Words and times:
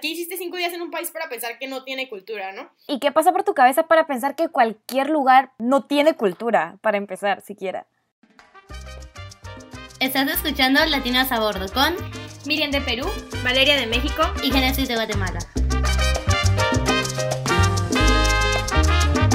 ¿Qué 0.00 0.06
hiciste 0.06 0.36
cinco 0.36 0.56
días 0.56 0.72
en 0.72 0.80
un 0.80 0.92
país 0.92 1.10
para 1.10 1.28
pensar 1.28 1.58
que 1.58 1.66
no 1.66 1.82
tiene 1.82 2.08
cultura, 2.08 2.52
no? 2.52 2.70
¿Y 2.86 3.00
qué 3.00 3.10
pasa 3.10 3.32
por 3.32 3.42
tu 3.42 3.52
cabeza 3.52 3.88
para 3.88 4.06
pensar 4.06 4.36
que 4.36 4.48
cualquier 4.48 5.10
lugar 5.10 5.50
no 5.58 5.86
tiene 5.86 6.14
cultura, 6.14 6.78
para 6.82 6.98
empezar, 6.98 7.40
siquiera? 7.40 7.88
Estás 9.98 10.28
escuchando 10.28 10.84
Latinas 10.86 11.32
a 11.32 11.40
Bordo 11.40 11.66
con 11.72 11.96
Miriam 12.46 12.70
de 12.70 12.80
Perú, 12.80 13.08
Valeria 13.42 13.74
de 13.74 13.88
México 13.88 14.22
y 14.40 14.52
Genesis 14.52 14.86
de 14.86 14.94
Guatemala. 14.94 15.40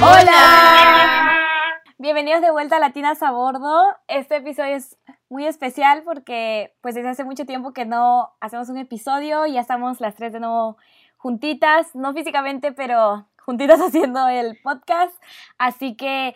¡Hola! 0.00 0.93
Bienvenidos 2.04 2.42
de 2.42 2.50
vuelta 2.50 2.76
a 2.76 2.80
Latinas 2.80 3.22
a 3.22 3.30
Bordo. 3.30 3.82
Este 4.08 4.36
episodio 4.36 4.76
es 4.76 4.98
muy 5.30 5.46
especial 5.46 6.02
porque 6.04 6.76
pues 6.82 6.94
desde 6.94 7.08
hace 7.08 7.24
mucho 7.24 7.46
tiempo 7.46 7.72
que 7.72 7.86
no 7.86 8.34
hacemos 8.40 8.68
un 8.68 8.76
episodio, 8.76 9.46
ya 9.46 9.62
estamos 9.62 10.02
las 10.02 10.14
tres 10.14 10.34
de 10.34 10.40
nuevo 10.40 10.76
juntitas, 11.16 11.94
no 11.94 12.12
físicamente, 12.12 12.72
pero 12.72 13.26
juntitas 13.38 13.80
haciendo 13.80 14.28
el 14.28 14.58
podcast. 14.62 15.14
Así 15.56 15.96
que 15.96 16.34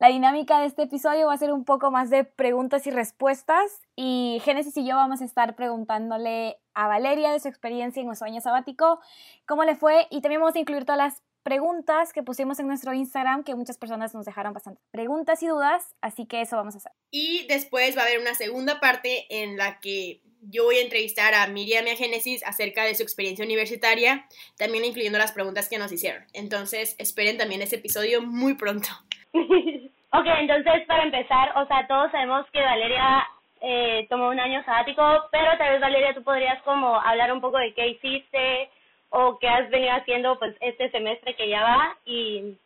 la 0.00 0.08
dinámica 0.08 0.58
de 0.58 0.66
este 0.66 0.82
episodio 0.82 1.28
va 1.28 1.34
a 1.34 1.38
ser 1.38 1.52
un 1.52 1.64
poco 1.64 1.92
más 1.92 2.10
de 2.10 2.24
preguntas 2.24 2.84
y 2.88 2.90
respuestas 2.90 3.82
y 3.94 4.42
Génesis 4.42 4.76
y 4.76 4.84
yo 4.84 4.96
vamos 4.96 5.20
a 5.20 5.26
estar 5.26 5.54
preguntándole 5.54 6.58
a 6.74 6.88
Valeria 6.88 7.30
de 7.30 7.38
su 7.38 7.46
experiencia 7.46 8.02
en 8.02 8.10
año 8.10 8.40
sabático, 8.40 8.98
cómo 9.46 9.62
le 9.62 9.76
fue 9.76 10.08
y 10.10 10.22
también 10.22 10.40
vamos 10.40 10.56
a 10.56 10.58
incluir 10.58 10.84
todas 10.84 10.98
las 10.98 11.22
preguntas 11.44 12.12
que 12.12 12.24
pusimos 12.24 12.58
en 12.58 12.66
nuestro 12.66 12.92
Instagram, 12.92 13.44
que 13.44 13.54
muchas 13.54 13.78
personas 13.78 14.14
nos 14.14 14.24
dejaron 14.24 14.52
bastantes 14.52 14.82
preguntas 14.90 15.42
y 15.42 15.46
dudas, 15.46 15.94
así 16.00 16.26
que 16.26 16.40
eso 16.40 16.56
vamos 16.56 16.74
a 16.74 16.78
hacer. 16.78 16.92
Y 17.12 17.46
después 17.46 17.96
va 17.96 18.02
a 18.02 18.04
haber 18.06 18.18
una 18.18 18.34
segunda 18.34 18.80
parte 18.80 19.26
en 19.30 19.56
la 19.56 19.78
que 19.78 20.20
yo 20.40 20.64
voy 20.64 20.76
a 20.76 20.82
entrevistar 20.82 21.34
a 21.34 21.46
Miriam 21.46 21.86
y 21.86 21.90
a 21.90 21.96
Génesis 21.96 22.44
acerca 22.44 22.84
de 22.84 22.94
su 22.94 23.02
experiencia 23.02 23.44
universitaria, 23.44 24.26
también 24.58 24.84
incluyendo 24.84 25.18
las 25.18 25.32
preguntas 25.32 25.68
que 25.68 25.78
nos 25.78 25.92
hicieron. 25.92 26.24
Entonces, 26.32 26.96
esperen 26.98 27.38
también 27.38 27.62
ese 27.62 27.76
episodio 27.76 28.22
muy 28.22 28.54
pronto. 28.54 28.88
ok, 29.32 30.26
entonces 30.40 30.86
para 30.86 31.04
empezar, 31.04 31.52
o 31.56 31.66
sea, 31.66 31.86
todos 31.86 32.10
sabemos 32.10 32.46
que 32.52 32.60
Valeria 32.60 33.26
eh, 33.60 34.06
tomó 34.10 34.28
un 34.28 34.40
año 34.40 34.62
sabático, 34.64 35.02
pero 35.30 35.56
tal 35.58 35.72
vez 35.72 35.80
Valeria 35.80 36.14
tú 36.14 36.22
podrías 36.22 36.60
como 36.62 37.00
hablar 37.00 37.32
un 37.32 37.40
poco 37.40 37.58
de 37.58 37.72
qué 37.74 37.88
hiciste, 37.88 38.70
o 39.16 39.38
qué 39.38 39.46
has 39.46 39.70
venido 39.70 39.92
haciendo 39.92 40.36
pues 40.40 40.56
este 40.60 40.90
semestre 40.90 41.36
que 41.36 41.48
ya 41.48 41.62
va 41.62 41.96
y 42.04 42.56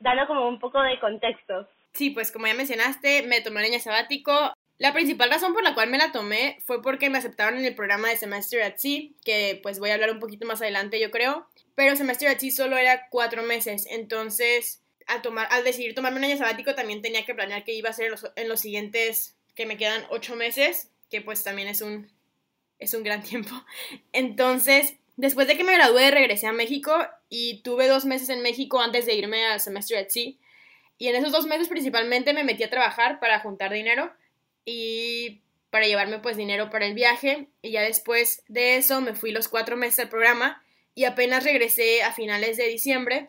dando 0.00 0.26
como 0.26 0.48
un 0.48 0.58
poco 0.58 0.80
de 0.80 0.98
contexto. 1.00 1.68
Sí, 1.92 2.08
pues 2.08 2.32
como 2.32 2.46
ya 2.46 2.54
mencionaste, 2.54 3.24
me 3.24 3.42
tomé 3.42 3.60
el 3.60 3.72
año 3.72 3.80
sabático. 3.80 4.32
La 4.78 4.94
principal 4.94 5.28
razón 5.28 5.52
por 5.52 5.62
la 5.62 5.74
cual 5.74 5.90
me 5.90 5.98
la 5.98 6.10
tomé 6.10 6.56
fue 6.64 6.80
porque 6.80 7.10
me 7.10 7.18
aceptaron 7.18 7.58
en 7.58 7.66
el 7.66 7.74
programa 7.74 8.08
de 8.08 8.16
Semester 8.16 8.62
at 8.62 8.76
Sea, 8.76 9.02
que 9.22 9.60
pues 9.62 9.80
voy 9.80 9.90
a 9.90 9.94
hablar 9.94 10.10
un 10.10 10.18
poquito 10.18 10.46
más 10.46 10.62
adelante 10.62 10.98
yo 10.98 11.10
creo, 11.10 11.46
pero 11.74 11.94
Semester 11.94 12.30
at 12.30 12.38
Sea 12.38 12.52
solo 12.52 12.78
era 12.78 13.08
cuatro 13.10 13.42
meses, 13.42 13.86
entonces 13.90 14.82
al, 15.08 15.20
tomar, 15.20 15.48
al 15.50 15.64
decidir 15.64 15.94
tomarme 15.94 16.18
un 16.18 16.24
año 16.24 16.38
sabático 16.38 16.74
también 16.74 17.02
tenía 17.02 17.26
que 17.26 17.34
planear 17.34 17.64
qué 17.64 17.74
iba 17.74 17.88
a 17.88 17.92
hacer 17.92 18.06
en 18.06 18.12
los, 18.12 18.32
en 18.34 18.48
los 18.48 18.60
siguientes, 18.60 19.36
que 19.54 19.66
me 19.66 19.76
quedan 19.76 20.06
ocho 20.08 20.36
meses, 20.36 20.90
que 21.10 21.20
pues 21.20 21.44
también 21.44 21.68
es 21.68 21.82
un, 21.82 22.10
es 22.78 22.94
un 22.94 23.02
gran 23.02 23.22
tiempo. 23.24 23.52
Entonces 24.12 24.97
Después 25.18 25.48
de 25.48 25.56
que 25.56 25.64
me 25.64 25.74
gradué, 25.74 26.12
regresé 26.12 26.46
a 26.46 26.52
México 26.52 26.96
y 27.28 27.60
tuve 27.62 27.88
dos 27.88 28.04
meses 28.04 28.28
en 28.28 28.40
México 28.40 28.80
antes 28.80 29.04
de 29.04 29.16
irme 29.16 29.44
al 29.46 29.58
semestre 29.58 29.98
at 29.98 30.10
Sea. 30.10 30.34
Y 30.96 31.08
en 31.08 31.16
esos 31.16 31.32
dos 31.32 31.44
meses 31.44 31.66
principalmente 31.66 32.32
me 32.32 32.44
metí 32.44 32.62
a 32.62 32.70
trabajar 32.70 33.18
para 33.18 33.40
juntar 33.40 33.72
dinero 33.72 34.12
y 34.64 35.40
para 35.70 35.88
llevarme 35.88 36.20
pues 36.20 36.36
dinero 36.36 36.70
para 36.70 36.86
el 36.86 36.94
viaje. 36.94 37.48
Y 37.62 37.72
ya 37.72 37.82
después 37.82 38.44
de 38.46 38.76
eso 38.76 39.00
me 39.00 39.16
fui 39.16 39.32
los 39.32 39.48
cuatro 39.48 39.76
meses 39.76 39.98
al 39.98 40.08
programa 40.08 40.62
y 40.94 41.02
apenas 41.04 41.42
regresé 41.42 42.04
a 42.04 42.12
finales 42.12 42.56
de 42.56 42.68
diciembre 42.68 43.28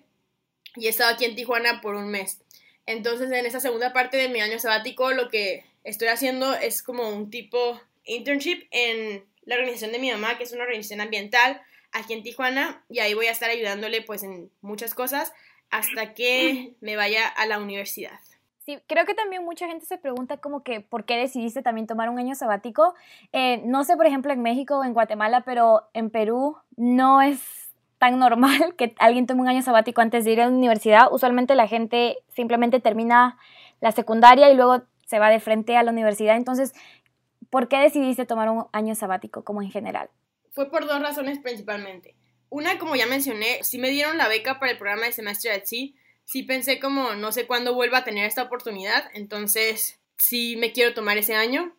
y 0.76 0.86
he 0.86 0.90
estado 0.90 1.12
aquí 1.12 1.26
en 1.26 1.36
Tijuana 1.36 1.82
por 1.82 1.96
un 1.96 2.12
mes. 2.12 2.40
Entonces 2.86 3.32
en 3.32 3.48
esa 3.48 3.60
segunda 3.60 3.94
parte 3.94 4.18
de 4.18 4.30
mi 4.30 4.42
año 4.42 4.60
sabático 4.60 5.12
lo 5.12 5.30
que 5.30 5.66
estoy 5.84 6.10
haciendo 6.10 6.54
es 6.54 6.84
como 6.84 7.10
un 7.10 7.32
tipo 7.32 7.82
internship 8.04 8.68
en 8.70 9.26
la 9.42 9.56
organización 9.56 9.92
de 9.92 9.98
mi 9.98 10.12
mamá, 10.12 10.38
que 10.38 10.44
es 10.44 10.52
una 10.52 10.66
organización 10.66 11.02
ambiental 11.02 11.64
aquí 11.92 12.14
en 12.14 12.24
Tijuana 12.24 12.84
y 12.90 13.00
ahí 13.00 13.14
voy 13.14 13.28
a 13.28 13.32
estar 13.32 13.50
ayudándole 13.50 14.02
pues 14.02 14.24
en 14.24 14.52
muchas 14.62 14.94
cosas 14.94 15.34
hasta 15.70 16.14
que 16.14 16.76
me 16.82 16.96
vaya 16.96 17.28
a 17.28 17.46
la 17.46 17.60
universidad. 17.60 18.20
Sí, 18.66 18.78
creo 18.88 19.06
que 19.06 19.16
también 19.16 19.44
mucha 19.44 19.68
gente 19.68 19.86
se 19.86 19.98
pregunta 19.98 20.38
como 20.38 20.62
que 20.64 20.82
por 20.82 21.06
qué 21.06 21.18
decidiste 21.18 21.64
también 21.64 21.88
tomar 21.88 22.10
un 22.10 22.20
año 22.20 22.36
sabático. 22.36 22.94
Eh, 23.32 23.64
no 23.66 23.84
sé, 23.84 23.98
por 23.98 24.06
ejemplo, 24.06 24.32
en 24.32 24.42
México 24.42 24.78
o 24.78 24.84
en 24.84 24.94
Guatemala, 24.94 25.42
pero 25.42 25.88
en 25.94 26.12
Perú 26.12 26.58
no 26.76 27.22
es 27.22 27.42
tan 27.98 28.20
normal 28.20 28.74
que 28.78 28.94
alguien 29.00 29.26
tome 29.26 29.42
un 29.42 29.48
año 29.48 29.62
sabático 29.62 30.02
antes 30.02 30.26
de 30.26 30.32
ir 30.32 30.42
a 30.42 30.46
la 30.46 30.52
universidad. 30.52 31.08
Usualmente 31.12 31.56
la 31.56 31.68
gente 31.68 32.18
simplemente 32.36 32.80
termina 32.80 33.38
la 33.82 33.92
secundaria 33.92 34.52
y 34.52 34.56
luego 34.56 34.84
se 35.06 35.20
va 35.20 35.30
de 35.30 35.40
frente 35.40 35.76
a 35.76 35.84
la 35.84 35.92
universidad. 35.92 36.36
Entonces, 36.36 36.74
¿por 37.50 37.70
qué 37.70 37.78
decidiste 37.78 38.26
tomar 38.26 38.50
un 38.50 38.66
año 38.72 38.94
sabático 38.94 39.44
como 39.44 39.62
en 39.62 39.72
general? 39.72 40.10
Fue 40.52 40.70
por 40.70 40.86
dos 40.86 41.02
razones 41.02 41.40
principalmente. 41.40 42.16
Una, 42.50 42.80
como 42.80 42.96
ya 42.96 43.06
mencioné, 43.06 43.64
sí 43.64 43.78
me 43.78 43.90
dieron 43.90 44.18
la 44.18 44.28
beca 44.28 44.60
para 44.60 44.72
el 44.72 44.78
programa 44.78 45.06
de 45.06 45.12
semestre 45.12 45.52
at 45.52 45.66
Sea. 45.66 45.90
Sí 46.26 46.44
pensé 46.44 46.80
como 46.80 47.16
no 47.16 47.32
sé 47.32 47.48
cuándo 47.48 47.74
vuelva 47.74 48.00
a 48.00 48.04
tener 48.04 48.26
esta 48.26 48.44
oportunidad, 48.44 49.10
entonces 49.14 50.00
sí 50.18 50.56
me 50.58 50.72
quiero 50.72 50.94
tomar 50.94 51.18
ese 51.18 51.36
año. 51.36 51.76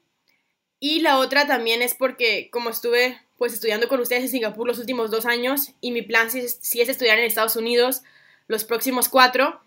Y 0.80 1.00
la 1.00 1.18
otra 1.18 1.46
también 1.46 1.82
es 1.82 1.94
porque 1.94 2.50
como 2.50 2.70
estuve 2.70 3.20
pues 3.36 3.54
estudiando 3.54 3.88
con 3.88 4.00
ustedes 4.00 4.24
en 4.24 4.28
Singapur 4.28 4.66
los 4.66 4.78
últimos 4.78 5.10
dos 5.10 5.24
años 5.24 5.72
y 5.80 5.92
mi 5.92 6.02
plan 6.02 6.30
sí, 6.30 6.46
sí 6.48 6.80
es 6.80 6.88
estudiar 6.88 7.18
en 7.18 7.24
Estados 7.24 7.56
Unidos 7.56 8.02
los 8.48 8.64
próximos 8.64 9.08
cuatro, 9.08 9.60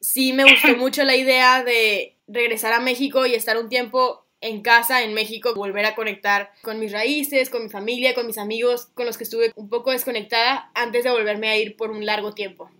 sí 0.00 0.32
me 0.32 0.44
gustó 0.44 0.68
mucho 0.76 1.04
la 1.04 1.16
idea 1.16 1.64
de 1.64 2.16
regresar 2.26 2.72
a 2.72 2.80
México 2.80 3.26
y 3.26 3.34
estar 3.34 3.56
un 3.56 3.68
tiempo 3.68 4.24
en 4.40 4.62
casa, 4.62 5.02
en 5.02 5.14
México, 5.14 5.54
volver 5.54 5.84
a 5.84 5.94
conectar 5.94 6.50
con 6.62 6.78
mis 6.78 6.92
raíces, 6.92 7.50
con 7.50 7.62
mi 7.62 7.68
familia, 7.68 8.14
con 8.14 8.26
mis 8.26 8.38
amigos, 8.38 8.86
con 8.94 9.06
los 9.06 9.18
que 9.18 9.24
estuve 9.24 9.52
un 9.56 9.68
poco 9.68 9.90
desconectada 9.90 10.70
antes 10.74 11.04
de 11.04 11.10
volverme 11.10 11.48
a 11.48 11.56
ir 11.56 11.76
por 11.76 11.90
un 11.90 12.06
largo 12.06 12.32
tiempo. 12.32 12.70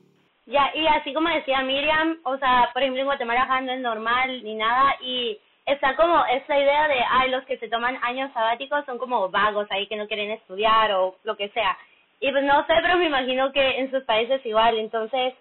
Ya, 0.46 0.70
y 0.74 0.86
así 0.86 1.12
como 1.12 1.28
decía 1.28 1.60
Miriam, 1.62 2.18
o 2.24 2.38
sea, 2.38 2.70
por 2.72 2.82
ejemplo, 2.82 3.00
en 3.02 3.06
Guatemala 3.06 3.60
no 3.60 3.72
es 3.72 3.80
normal 3.80 4.42
ni 4.42 4.54
nada, 4.54 4.96
y 5.02 5.38
está 5.66 5.94
como 5.96 6.24
esa 6.24 6.58
idea 6.58 6.88
de, 6.88 7.00
ay, 7.10 7.30
los 7.30 7.44
que 7.44 7.58
se 7.58 7.68
toman 7.68 7.98
años 8.02 8.32
sabáticos 8.32 8.84
son 8.86 8.98
como 8.98 9.28
vagos 9.28 9.66
ahí 9.70 9.86
que 9.86 9.96
no 9.96 10.08
quieren 10.08 10.30
estudiar 10.30 10.92
o 10.92 11.16
lo 11.24 11.36
que 11.36 11.50
sea. 11.50 11.76
Y 12.20 12.32
pues 12.32 12.42
no 12.44 12.66
sé, 12.66 12.72
pero 12.82 12.96
me 12.96 13.06
imagino 13.06 13.52
que 13.52 13.78
en 13.78 13.90
sus 13.90 14.02
países 14.04 14.44
igual. 14.44 14.78
Entonces, 14.78 15.34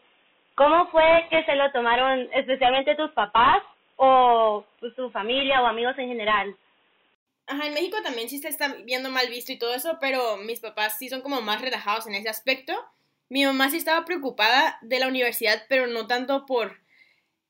¿cómo 0.55 0.87
fue 0.87 1.25
que 1.29 1.43
se 1.45 1.55
lo 1.55 1.71
tomaron 1.71 2.27
especialmente 2.33 2.95
tus 2.95 3.11
papás 3.11 3.63
o 3.97 4.65
pues, 4.79 4.95
tu 4.95 5.09
familia 5.09 5.61
o 5.61 5.67
amigos 5.67 5.95
en 5.97 6.07
general. 6.07 6.55
Ajá, 7.47 7.67
en 7.67 7.73
México 7.73 7.97
también 8.03 8.29
sí 8.29 8.39
se 8.39 8.47
está 8.47 8.75
viendo 8.85 9.09
mal 9.09 9.27
visto 9.29 9.51
y 9.51 9.57
todo 9.57 9.73
eso, 9.73 9.97
pero 9.99 10.37
mis 10.37 10.59
papás 10.59 10.97
sí 10.97 11.09
son 11.09 11.21
como 11.21 11.41
más 11.41 11.61
relajados 11.61 12.07
en 12.07 12.15
ese 12.15 12.29
aspecto. 12.29 12.73
Mi 13.29 13.45
mamá 13.45 13.69
sí 13.69 13.77
estaba 13.77 14.05
preocupada 14.05 14.77
de 14.81 14.99
la 14.99 15.07
universidad, 15.07 15.63
pero 15.67 15.87
no 15.87 16.07
tanto 16.07 16.45
por 16.45 16.77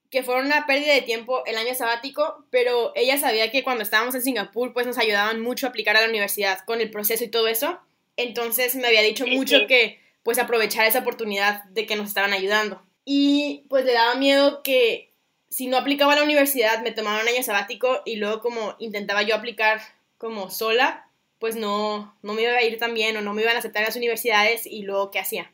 que 0.09 0.23
fuera 0.23 0.41
una 0.41 0.65
pérdida 0.65 0.93
de 0.93 1.01
tiempo 1.01 1.43
el 1.45 1.57
año 1.57 1.75
sabático, 1.75 2.45
pero 2.49 2.93
ella 2.95 3.17
sabía 3.17 3.51
que 3.51 3.63
cuando 3.63 3.83
estábamos 3.83 4.15
en 4.15 4.21
Singapur, 4.21 4.71
pues 4.73 4.87
nos 4.87 4.97
ayudaban 4.97 5.41
mucho 5.41 5.65
a 5.65 5.69
aplicar 5.69 5.97
a 5.97 6.01
la 6.01 6.09
universidad 6.09 6.59
con 6.65 6.79
el 6.79 6.89
proceso 6.89 7.23
y 7.23 7.29
todo 7.29 7.47
eso. 7.47 7.79
Entonces 8.15 8.75
me 8.75 8.87
había 8.87 9.01
dicho 9.01 9.27
mucho 9.27 9.67
que 9.67 9.99
pues 10.23 10.39
aprovechar 10.39 10.85
esa 10.85 10.99
oportunidad 10.99 11.63
de 11.65 11.85
que 11.85 11.95
nos 11.95 12.07
estaban 12.07 12.33
ayudando. 12.33 12.81
Y 13.03 13.65
pues 13.69 13.85
le 13.85 13.93
daba 13.93 14.15
miedo 14.15 14.61
que 14.63 15.06
si 15.49 15.67
no 15.67 15.77
aplicaba 15.77 16.13
a 16.13 16.17
la 16.17 16.23
universidad, 16.23 16.81
me 16.81 16.91
tomaba 16.91 17.21
un 17.21 17.27
año 17.27 17.43
sabático 17.43 18.01
y 18.05 18.17
luego 18.17 18.41
como 18.41 18.75
intentaba 18.79 19.23
yo 19.23 19.35
aplicar 19.35 19.81
como 20.17 20.49
sola, 20.49 21.09
pues 21.39 21.55
no, 21.55 22.17
no 22.21 22.33
me 22.33 22.43
iba 22.43 22.53
a 22.53 22.63
ir 22.63 22.77
tan 22.77 22.93
bien 22.93 23.15
o 23.17 23.21
no 23.21 23.33
me 23.33 23.43
iban 23.43 23.55
a 23.55 23.59
aceptar 23.59 23.83
las 23.83 23.95
universidades 23.95 24.65
y 24.65 24.83
luego 24.83 25.11
qué 25.11 25.19
hacía. 25.19 25.51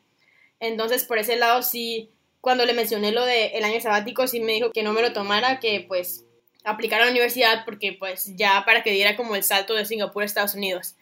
Entonces, 0.60 1.04
por 1.04 1.18
ese 1.18 1.36
lado, 1.36 1.62
sí, 1.62 2.10
cuando 2.40 2.64
le 2.64 2.72
mencioné 2.72 3.12
lo 3.12 3.24
del 3.24 3.64
año 3.64 3.80
sabático, 3.80 4.26
sí 4.26 4.40
me 4.40 4.52
dijo 4.52 4.70
que 4.72 4.82
no 4.82 4.92
me 4.92 5.02
lo 5.02 5.12
tomara, 5.12 5.60
que 5.60 5.84
pues 5.86 6.24
aplicara 6.64 7.02
a 7.02 7.06
la 7.06 7.12
universidad 7.12 7.64
porque 7.64 7.92
pues 7.98 8.34
ya 8.36 8.64
para 8.64 8.82
que 8.82 8.90
diera 8.90 9.16
como 9.16 9.36
el 9.36 9.42
salto 9.42 9.74
de 9.74 9.84
Singapur 9.84 10.22
a 10.22 10.26
Estados 10.26 10.54
Unidos. 10.54 10.96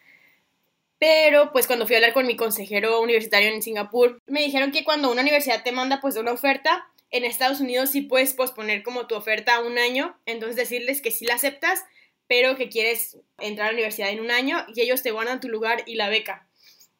Pero 0.99 1.51
pues 1.51 1.67
cuando 1.67 1.85
fui 1.85 1.95
a 1.95 1.97
hablar 1.97 2.13
con 2.13 2.27
mi 2.27 2.35
consejero 2.35 3.01
universitario 3.01 3.49
en 3.49 3.61
Singapur, 3.61 4.21
me 4.25 4.41
dijeron 4.41 4.71
que 4.71 4.83
cuando 4.83 5.11
una 5.11 5.21
universidad 5.21 5.63
te 5.63 5.71
manda 5.71 5.99
pues 5.99 6.15
una 6.15 6.31
oferta, 6.31 6.87
en 7.13 7.23
Estados 7.23 7.61
Unidos 7.61 7.91
sí 7.91 8.01
puedes 8.01 8.33
posponer 8.33 8.81
como 8.81 9.05
tu 9.05 9.15
oferta 9.15 9.61
un 9.61 9.77
año, 9.77 10.17
entonces 10.25 10.55
decirles 10.55 10.99
que 10.99 11.11
sí 11.11 11.25
la 11.25 11.35
aceptas, 11.35 11.85
pero 12.27 12.57
que 12.57 12.69
quieres 12.69 13.17
entrar 13.39 13.67
a 13.67 13.71
la 13.71 13.75
universidad 13.75 14.09
en 14.09 14.19
un 14.19 14.31
año 14.31 14.65
y 14.73 14.81
ellos 14.81 15.03
te 15.03 15.11
guardan 15.11 15.39
tu 15.39 15.47
lugar 15.47 15.83
y 15.85 15.93
la 15.93 16.09
beca. 16.09 16.47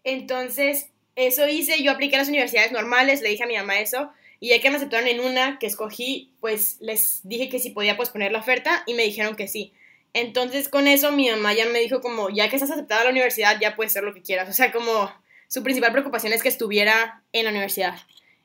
Entonces, 0.04 0.92
eso 1.16 1.48
hice, 1.48 1.82
yo 1.82 1.92
apliqué 1.92 2.16
a 2.16 2.20
las 2.20 2.30
universidades 2.30 2.72
normales, 2.72 3.22
le 3.22 3.30
dije 3.30 3.44
a 3.44 3.48
mi 3.48 3.58
mamá 3.58 3.80
eso, 3.80 4.12
y 4.40 4.50
ya 4.50 4.62
que 4.62 4.70
me 4.70 4.76
aceptaron 4.76 5.08
en 5.08 5.20
una 5.20 5.58
que 5.58 5.66
escogí, 5.66 6.32
pues 6.40 6.78
les 6.80 7.22
dije 7.24 7.50
que 7.50 7.58
sí 7.58 7.72
podía 7.72 7.98
posponer 7.98 8.32
la 8.32 8.40
oferta 8.40 8.84
y 8.86 8.94
me 8.94 9.04
dijeron 9.04 9.36
que 9.36 9.48
sí. 9.48 9.74
Entonces, 10.14 10.70
con 10.70 10.88
eso 10.88 11.12
mi 11.12 11.32
mamá 11.32 11.56
ya 11.56 11.66
me 11.66 11.80
dijo 11.80 12.02
como, 12.02 12.30
ya 12.30 12.50
que 12.50 12.58
estás 12.58 12.70
aceptada 12.70 13.02
a 13.02 13.06
la 13.06 13.10
universidad, 13.10 13.60
ya 13.60 13.76
puedes 13.76 13.94
hacer 13.94 14.04
lo 14.04 14.14
que 14.14 14.22
quieras. 14.22 14.48
O 14.48 14.54
sea, 14.54 14.72
como 14.72 15.12
su 15.48 15.64
principal 15.64 15.92
preocupación 15.92 16.34
es 16.34 16.44
que 16.44 16.50
estuviera 16.50 17.24
en 17.32 17.46
la 17.46 17.50
universidad. 17.50 17.96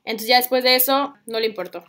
Entonces 0.03 0.29
ya 0.29 0.37
después 0.37 0.63
de 0.63 0.75
eso 0.75 1.13
no 1.25 1.39
le 1.39 1.47
importó. 1.47 1.83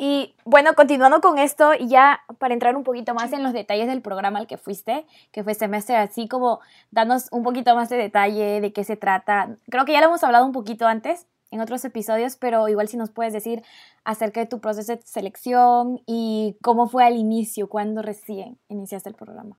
Y 0.00 0.36
bueno, 0.44 0.74
continuando 0.74 1.20
con 1.20 1.38
esto, 1.38 1.72
y 1.74 1.88
ya 1.88 2.20
para 2.38 2.54
entrar 2.54 2.76
un 2.76 2.84
poquito 2.84 3.14
más 3.14 3.32
en 3.32 3.42
los 3.42 3.52
detalles 3.52 3.88
del 3.88 4.00
programa 4.00 4.38
al 4.38 4.46
que 4.46 4.56
fuiste, 4.56 5.04
que 5.32 5.42
fue 5.42 5.54
semestre, 5.54 5.96
así 5.96 6.28
como 6.28 6.60
danos 6.92 7.26
un 7.32 7.42
poquito 7.42 7.74
más 7.74 7.88
de 7.88 7.96
detalle 7.96 8.60
de 8.60 8.72
qué 8.72 8.84
se 8.84 8.96
trata. 8.96 9.56
Creo 9.68 9.84
que 9.84 9.92
ya 9.92 10.00
lo 10.00 10.06
hemos 10.06 10.22
hablado 10.22 10.46
un 10.46 10.52
poquito 10.52 10.86
antes 10.86 11.26
en 11.50 11.60
otros 11.60 11.84
episodios, 11.84 12.36
pero 12.36 12.68
igual 12.68 12.86
si 12.86 12.96
nos 12.96 13.10
puedes 13.10 13.32
decir 13.32 13.62
acerca 14.04 14.38
de 14.38 14.46
tu 14.46 14.60
proceso 14.60 14.94
de 14.94 15.02
selección 15.02 16.00
y 16.06 16.56
cómo 16.62 16.88
fue 16.88 17.04
al 17.04 17.16
inicio, 17.16 17.68
cuando 17.68 18.00
recién 18.00 18.56
iniciaste 18.68 19.08
el 19.08 19.16
programa. 19.16 19.58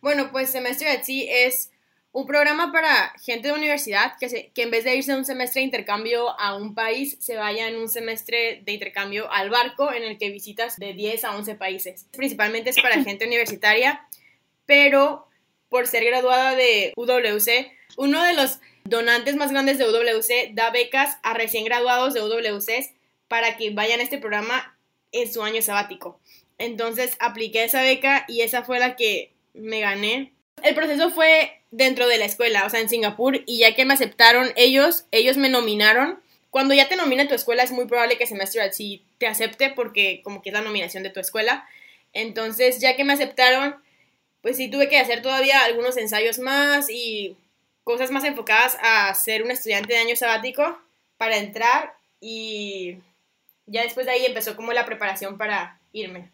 Bueno, 0.00 0.28
pues 0.30 0.50
Semestre 0.50 0.88
at 0.90 1.02
Sea 1.02 1.46
es 1.46 1.72
un 2.14 2.26
programa 2.26 2.70
para 2.70 3.12
gente 3.20 3.48
de 3.48 3.54
universidad 3.54 4.16
que, 4.20 4.28
se, 4.28 4.52
que 4.54 4.62
en 4.62 4.70
vez 4.70 4.84
de 4.84 4.94
irse 4.94 5.12
un 5.16 5.24
semestre 5.24 5.60
de 5.60 5.64
intercambio 5.64 6.38
a 6.38 6.54
un 6.54 6.72
país, 6.72 7.16
se 7.18 7.34
vaya 7.34 7.66
en 7.66 7.76
un 7.76 7.88
semestre 7.88 8.62
de 8.64 8.72
intercambio 8.72 9.30
al 9.32 9.50
barco 9.50 9.92
en 9.92 10.04
el 10.04 10.16
que 10.16 10.30
visitas 10.30 10.76
de 10.76 10.92
10 10.92 11.24
a 11.24 11.36
11 11.36 11.56
países. 11.56 12.06
Principalmente 12.12 12.70
es 12.70 12.80
para 12.80 13.02
gente 13.02 13.26
universitaria, 13.26 14.06
pero 14.64 15.26
por 15.68 15.88
ser 15.88 16.04
graduada 16.04 16.54
de 16.54 16.92
UWC, 16.94 17.72
uno 17.96 18.22
de 18.22 18.34
los 18.34 18.60
donantes 18.84 19.34
más 19.34 19.50
grandes 19.50 19.78
de 19.78 19.86
UWC 19.88 20.54
da 20.54 20.70
becas 20.70 21.16
a 21.24 21.34
recién 21.34 21.64
graduados 21.64 22.14
de 22.14 22.22
UWC 22.22 22.94
para 23.26 23.56
que 23.56 23.70
vayan 23.70 23.98
a 23.98 24.04
este 24.04 24.18
programa 24.18 24.78
en 25.10 25.32
su 25.32 25.42
año 25.42 25.62
sabático. 25.62 26.20
Entonces 26.58 27.16
apliqué 27.18 27.64
esa 27.64 27.82
beca 27.82 28.24
y 28.28 28.42
esa 28.42 28.62
fue 28.62 28.78
la 28.78 28.94
que 28.94 29.32
me 29.52 29.80
gané. 29.80 30.33
El 30.64 30.74
proceso 30.74 31.10
fue 31.10 31.60
dentro 31.70 32.08
de 32.08 32.16
la 32.16 32.24
escuela, 32.24 32.64
o 32.64 32.70
sea, 32.70 32.80
en 32.80 32.88
Singapur, 32.88 33.42
y 33.44 33.58
ya 33.58 33.74
que 33.74 33.84
me 33.84 33.92
aceptaron 33.92 34.50
ellos, 34.56 35.04
ellos 35.10 35.36
me 35.36 35.50
nominaron. 35.50 36.20
Cuando 36.48 36.72
ya 36.72 36.88
te 36.88 36.96
nomina 36.96 37.28
tu 37.28 37.34
escuela 37.34 37.62
es 37.62 37.70
muy 37.70 37.86
probable 37.86 38.16
que 38.16 38.26
Semester 38.26 38.72
sí 38.72 39.04
te 39.18 39.26
acepte 39.26 39.70
porque 39.70 40.22
como 40.24 40.40
que 40.40 40.48
es 40.48 40.54
la 40.54 40.62
nominación 40.62 41.02
de 41.02 41.10
tu 41.10 41.20
escuela. 41.20 41.68
Entonces, 42.14 42.80
ya 42.80 42.96
que 42.96 43.04
me 43.04 43.12
aceptaron, 43.12 43.76
pues 44.40 44.56
sí 44.56 44.70
tuve 44.70 44.88
que 44.88 44.98
hacer 44.98 45.20
todavía 45.20 45.64
algunos 45.64 45.98
ensayos 45.98 46.38
más 46.38 46.88
y 46.88 47.36
cosas 47.82 48.10
más 48.10 48.24
enfocadas 48.24 48.78
a 48.80 49.12
ser 49.14 49.42
un 49.42 49.50
estudiante 49.50 49.92
de 49.92 50.00
año 50.00 50.16
sabático 50.16 50.78
para 51.18 51.36
entrar 51.36 51.94
y 52.20 52.96
ya 53.66 53.82
después 53.82 54.06
de 54.06 54.12
ahí 54.12 54.24
empezó 54.24 54.56
como 54.56 54.72
la 54.72 54.86
preparación 54.86 55.36
para 55.36 55.78
irme. 55.92 56.30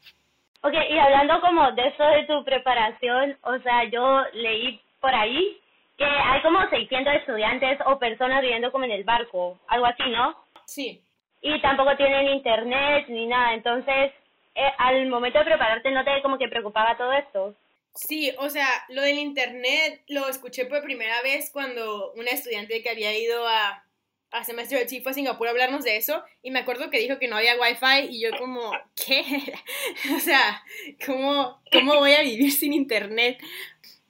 Ok, 0.63 0.75
y 0.91 0.99
hablando 0.99 1.41
como 1.41 1.73
de 1.73 1.89
eso 1.89 2.05
de 2.05 2.25
tu 2.25 2.45
preparación, 2.45 3.37
o 3.43 3.59
sea, 3.61 3.85
yo 3.85 4.25
leí 4.35 4.81
por 5.01 5.15
ahí 5.15 5.59
que 5.97 6.05
hay 6.05 6.43
como 6.43 6.69
600 6.69 7.15
estudiantes 7.15 7.79
o 7.87 7.99
personas 7.99 8.43
viviendo 8.43 8.71
como 8.71 8.85
en 8.85 8.91
el 8.91 9.05
barco, 9.05 9.59
algo 9.69 9.87
así, 9.87 10.03
¿no? 10.11 10.37
Sí. 10.67 11.03
Y 11.41 11.61
tampoco 11.63 11.97
tienen 11.97 12.29
internet 12.29 13.07
ni 13.09 13.27
nada, 13.27 13.55
entonces 13.55 14.13
eh, 14.55 14.73
al 14.79 15.07
momento 15.09 15.39
de 15.39 15.45
prepararte 15.47 15.91
no 15.91 16.05
te 16.05 16.21
como 16.23 16.39
que 16.39 16.49
preocupaba 16.49 16.97
todo 16.97 17.13
esto. 17.13 17.55
Sí, 17.95 18.33
o 18.39 18.49
sea, 18.51 18.69
lo 18.89 19.03
del 19.03 19.19
internet 19.19 20.03
lo 20.09 20.29
escuché 20.29 20.67
por 20.67 20.83
primera 20.83 21.23
vez 21.23 21.51
cuando 21.51 22.13
una 22.13 22.31
estudiante 22.31 22.83
que 22.83 22.91
había 22.91 23.17
ido 23.19 23.47
a, 23.49 23.83
a 24.31 24.45
Semester 24.45 24.89
sí 24.89 25.01
fue 25.01 25.13
a 25.13 25.15
Singapur 25.15 25.47
a 25.47 25.51
hablarnos 25.51 25.85
de 25.85 25.97
eso 25.97 26.23
y 26.43 26.51
me 26.51 26.61
acuerdo 26.61 26.91
que 26.91 26.99
dijo 26.99 27.19
que 27.19 27.29
no 27.29 27.37
había 27.37 27.57
wifi 27.61 28.15
y 28.15 28.21
yo 28.21 28.31
como, 28.39 28.73
¿qué? 28.95 29.25
o 30.17 30.21
sea, 30.21 30.63
¿cómo, 31.05 31.61
¿cómo 31.73 31.97
voy 31.97 32.13
a 32.13 32.23
vivir 32.23 32.53
sin 32.53 32.73
internet? 32.73 33.39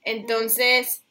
Entonces, 0.02 1.04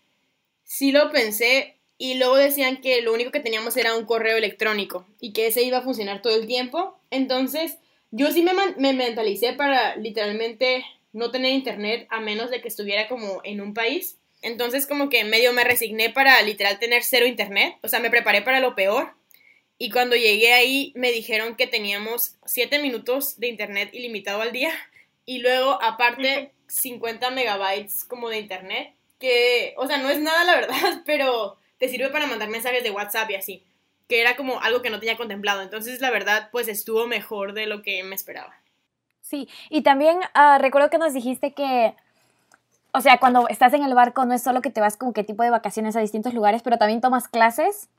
sí 0.64 0.92
lo 0.92 1.12
pensé 1.12 1.78
y 1.98 2.16
luego 2.16 2.36
decían 2.36 2.82
que 2.82 3.02
lo 3.02 3.14
único 3.14 3.32
que 3.32 3.40
teníamos 3.40 3.76
era 3.78 3.96
un 3.96 4.06
correo 4.06 4.38
electrónico 4.38 5.08
y 5.20 5.34
que 5.34 5.48
ese 5.48 5.64
iba 5.64 5.80
a 5.80 5.84
funcionar 5.84 6.22
todo 6.22 6.36
el 6.36 6.48
tiempo. 6.48 7.00
Entonces, 7.10 7.78
yo 8.12 8.32
sí 8.32 8.44
me, 8.44 8.54
me 8.78 8.94
mentalicé 8.94 9.54
para 9.54 9.96
literalmente 9.96 10.86
no 11.12 11.32
tener 11.32 11.52
internet 11.52 12.08
a 12.10 12.20
menos 12.20 12.52
de 12.52 12.62
que 12.62 12.68
estuviera 12.68 13.08
como 13.08 13.42
en 13.44 13.62
un 13.62 13.74
país. 13.74 14.19
Entonces 14.42 14.88
como 14.88 15.10
que 15.10 15.24
medio 15.24 15.54
me 15.54 15.64
resigné 15.64 16.10
para 16.10 16.42
literal 16.42 16.80
tener 16.80 17.04
cero 17.04 17.26
internet, 17.26 17.76
o 17.84 17.88
sea, 17.88 18.00
me 18.00 18.10
preparé 18.10 18.42
para 18.42 18.60
lo 18.60 18.76
peor. 18.76 19.14
Y 19.78 19.92
cuando 19.92 20.16
llegué 20.16 20.54
ahí 20.54 20.92
me 20.96 21.12
dijeron 21.12 21.56
que 21.56 21.68
teníamos 21.68 22.36
7 22.46 22.80
minutos 22.80 23.40
de 23.40 23.48
internet 23.48 23.90
ilimitado 23.94 24.42
al 24.42 24.52
día 24.52 24.72
y 25.26 25.40
luego 25.40 25.82
aparte 25.82 26.52
50 26.68 27.32
megabytes 27.32 28.04
como 28.04 28.30
de 28.30 28.40
internet, 28.40 28.94
que, 29.20 29.74
o 29.78 29.88
sea, 29.88 29.98
no 29.98 30.10
es 30.10 30.20
nada 30.20 30.44
la 30.44 30.56
verdad, 30.56 31.02
pero 31.06 31.58
te 31.78 31.88
sirve 31.88 32.10
para 32.10 32.28
mandar 32.28 32.50
mensajes 32.50 32.84
de 32.84 32.92
WhatsApp 32.92 33.30
y 33.32 33.36
así, 33.36 33.64
que 34.08 34.22
era 34.22 34.36
como 34.36 34.60
algo 34.62 34.82
que 34.82 34.90
no 34.90 35.00
tenía 35.00 35.18
contemplado. 35.18 35.62
Entonces, 35.62 36.02
la 36.02 36.10
verdad, 36.10 36.50
pues 36.52 36.68
estuvo 36.68 37.08
mejor 37.08 37.54
de 37.54 37.68
lo 37.68 37.82
que 37.82 38.04
me 38.04 38.16
esperaba. 38.16 38.60
Sí, 39.22 39.48
y 39.70 39.84
también 39.84 40.18
uh, 40.18 40.58
recuerdo 40.60 40.90
que 40.90 40.98
nos 40.98 41.14
dijiste 41.14 41.54
que, 41.54 41.94
o 42.94 43.02
sea, 43.02 43.20
cuando 43.20 43.48
estás 43.48 43.74
en 43.74 43.84
el 43.84 43.94
barco 43.94 44.26
no 44.26 44.34
es 44.34 44.42
solo 44.42 44.62
que 44.62 44.70
te 44.70 44.82
vas 44.82 44.98
como 44.98 45.14
que 45.14 45.24
tipo 45.24 45.44
de 45.44 45.50
vacaciones 45.50 45.96
a 45.96 46.00
distintos 46.00 46.34
lugares, 46.34 46.62
pero 46.64 46.78
también 46.78 47.02
tomas 47.02 47.28
clases. 47.28 47.90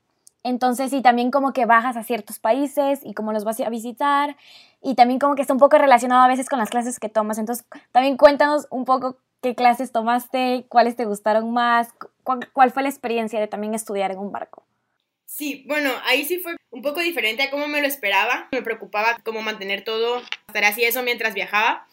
Entonces, 0.43 0.91
y 0.91 1.01
también 1.01 1.29
como 1.29 1.53
que 1.53 1.65
bajas 1.65 1.97
a 1.97 2.03
ciertos 2.03 2.39
países 2.39 3.01
y 3.03 3.13
como 3.13 3.31
los 3.31 3.43
vas 3.43 3.59
a 3.59 3.69
visitar. 3.69 4.35
Y 4.81 4.95
también 4.95 5.19
como 5.19 5.35
que 5.35 5.41
está 5.41 5.53
un 5.53 5.59
poco 5.59 5.77
relacionado 5.77 6.23
a 6.23 6.27
veces 6.27 6.49
con 6.49 6.59
las 6.59 6.69
clases 6.69 6.99
que 6.99 7.09
tomas. 7.09 7.37
Entonces, 7.37 7.65
también 7.91 8.17
cuéntanos 8.17 8.67
un 8.71 8.85
poco 8.85 9.17
qué 9.41 9.55
clases 9.55 9.91
tomaste, 9.91 10.65
cuáles 10.67 10.95
te 10.95 11.05
gustaron 11.05 11.51
más, 11.51 11.89
cuál, 12.23 12.71
fue 12.71 12.83
la 12.83 12.89
experiencia 12.89 13.39
de 13.39 13.47
también 13.47 13.73
estudiar 13.75 14.11
en 14.11 14.19
un 14.19 14.31
barco. 14.31 14.63
Sí, 15.25 15.63
bueno, 15.67 15.91
ahí 16.05 16.25
sí 16.25 16.39
fue 16.39 16.57
un 16.71 16.81
poco 16.81 16.99
diferente 16.99 17.43
a 17.43 17.51
cómo 17.51 17.67
me 17.67 17.81
lo 17.81 17.87
esperaba. 17.87 18.49
Me 18.51 18.61
preocupaba 18.61 19.17
cómo 19.23 19.41
mantener 19.41 19.83
todo, 19.83 20.21
hacer 20.47 20.65
así 20.65 20.83
eso 20.83 21.03
mientras 21.03 21.33
viajaba. 21.33 21.87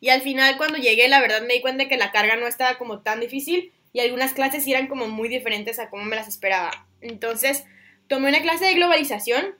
Y 0.00 0.08
al 0.08 0.22
final 0.22 0.56
cuando 0.56 0.78
llegué, 0.78 1.08
la 1.08 1.20
verdad 1.20 1.42
me 1.42 1.54
di 1.54 1.60
cuenta 1.60 1.88
que 1.88 1.96
la 1.96 2.10
carga 2.10 2.36
no 2.36 2.46
estaba 2.46 2.78
como 2.78 3.00
tan 3.00 3.20
difícil 3.20 3.72
y 3.92 4.00
algunas 4.00 4.32
clases 4.32 4.66
eran 4.66 4.86
como 4.86 5.08
muy 5.08 5.28
diferentes 5.28 5.78
a 5.78 5.90
cómo 5.90 6.04
me 6.04 6.16
las 6.16 6.28
esperaba. 6.28 6.86
Entonces, 7.00 7.64
tomé 8.08 8.28
una 8.28 8.42
clase 8.42 8.64
de 8.64 8.74
globalización, 8.74 9.54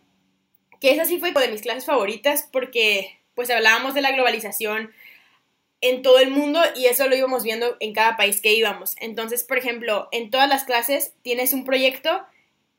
que 0.80 0.92
esa 0.92 1.04
sí 1.04 1.18
fue 1.18 1.32
de 1.32 1.48
mis 1.48 1.62
clases 1.62 1.84
favoritas 1.84 2.48
porque 2.50 3.20
pues 3.34 3.50
hablábamos 3.50 3.94
de 3.94 4.00
la 4.00 4.12
globalización 4.12 4.92
en 5.80 6.02
todo 6.02 6.18
el 6.18 6.30
mundo 6.30 6.60
y 6.76 6.86
eso 6.86 7.08
lo 7.08 7.16
íbamos 7.16 7.42
viendo 7.42 7.76
en 7.80 7.92
cada 7.92 8.16
país 8.16 8.40
que 8.40 8.52
íbamos. 8.52 8.96
Entonces, 8.98 9.44
por 9.44 9.58
ejemplo, 9.58 10.08
en 10.12 10.30
todas 10.30 10.48
las 10.48 10.64
clases 10.64 11.14
tienes 11.22 11.52
un 11.52 11.64
proyecto 11.64 12.24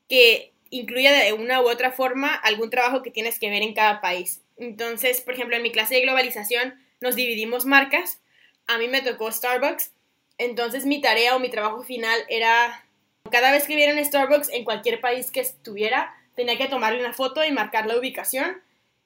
que 0.08 0.52
incluya 0.70 1.12
de 1.12 1.32
una 1.32 1.60
u 1.60 1.68
otra 1.68 1.92
forma 1.92 2.34
algún 2.34 2.70
trabajo 2.70 3.02
que 3.02 3.10
tienes 3.10 3.38
que 3.38 3.50
ver 3.50 3.62
en 3.62 3.74
cada 3.74 4.00
país. 4.00 4.42
Entonces, 4.56 5.20
por 5.20 5.34
ejemplo, 5.34 5.56
en 5.56 5.62
mi 5.62 5.72
clase 5.72 5.96
de 5.96 6.02
globalización 6.02 6.74
nos 7.02 7.16
dividimos 7.16 7.64
marcas. 7.64 8.20
A 8.66 8.78
mí 8.78 8.88
me 8.88 9.02
tocó 9.02 9.30
Starbucks. 9.30 9.92
Entonces, 10.38 10.86
mi 10.86 11.00
tarea 11.00 11.36
o 11.36 11.38
mi 11.38 11.50
trabajo 11.50 11.82
final 11.82 12.18
era, 12.28 12.84
cada 13.30 13.52
vez 13.52 13.66
que 13.66 13.76
viera 13.76 13.92
un 13.92 14.04
Starbucks 14.04 14.48
en 14.50 14.64
cualquier 14.64 15.00
país 15.00 15.30
que 15.30 15.40
estuviera, 15.40 16.14
tenía 16.34 16.56
que 16.56 16.68
tomarle 16.68 17.00
una 17.00 17.12
foto 17.12 17.44
y 17.44 17.52
marcar 17.52 17.86
la 17.86 17.98
ubicación 17.98 18.62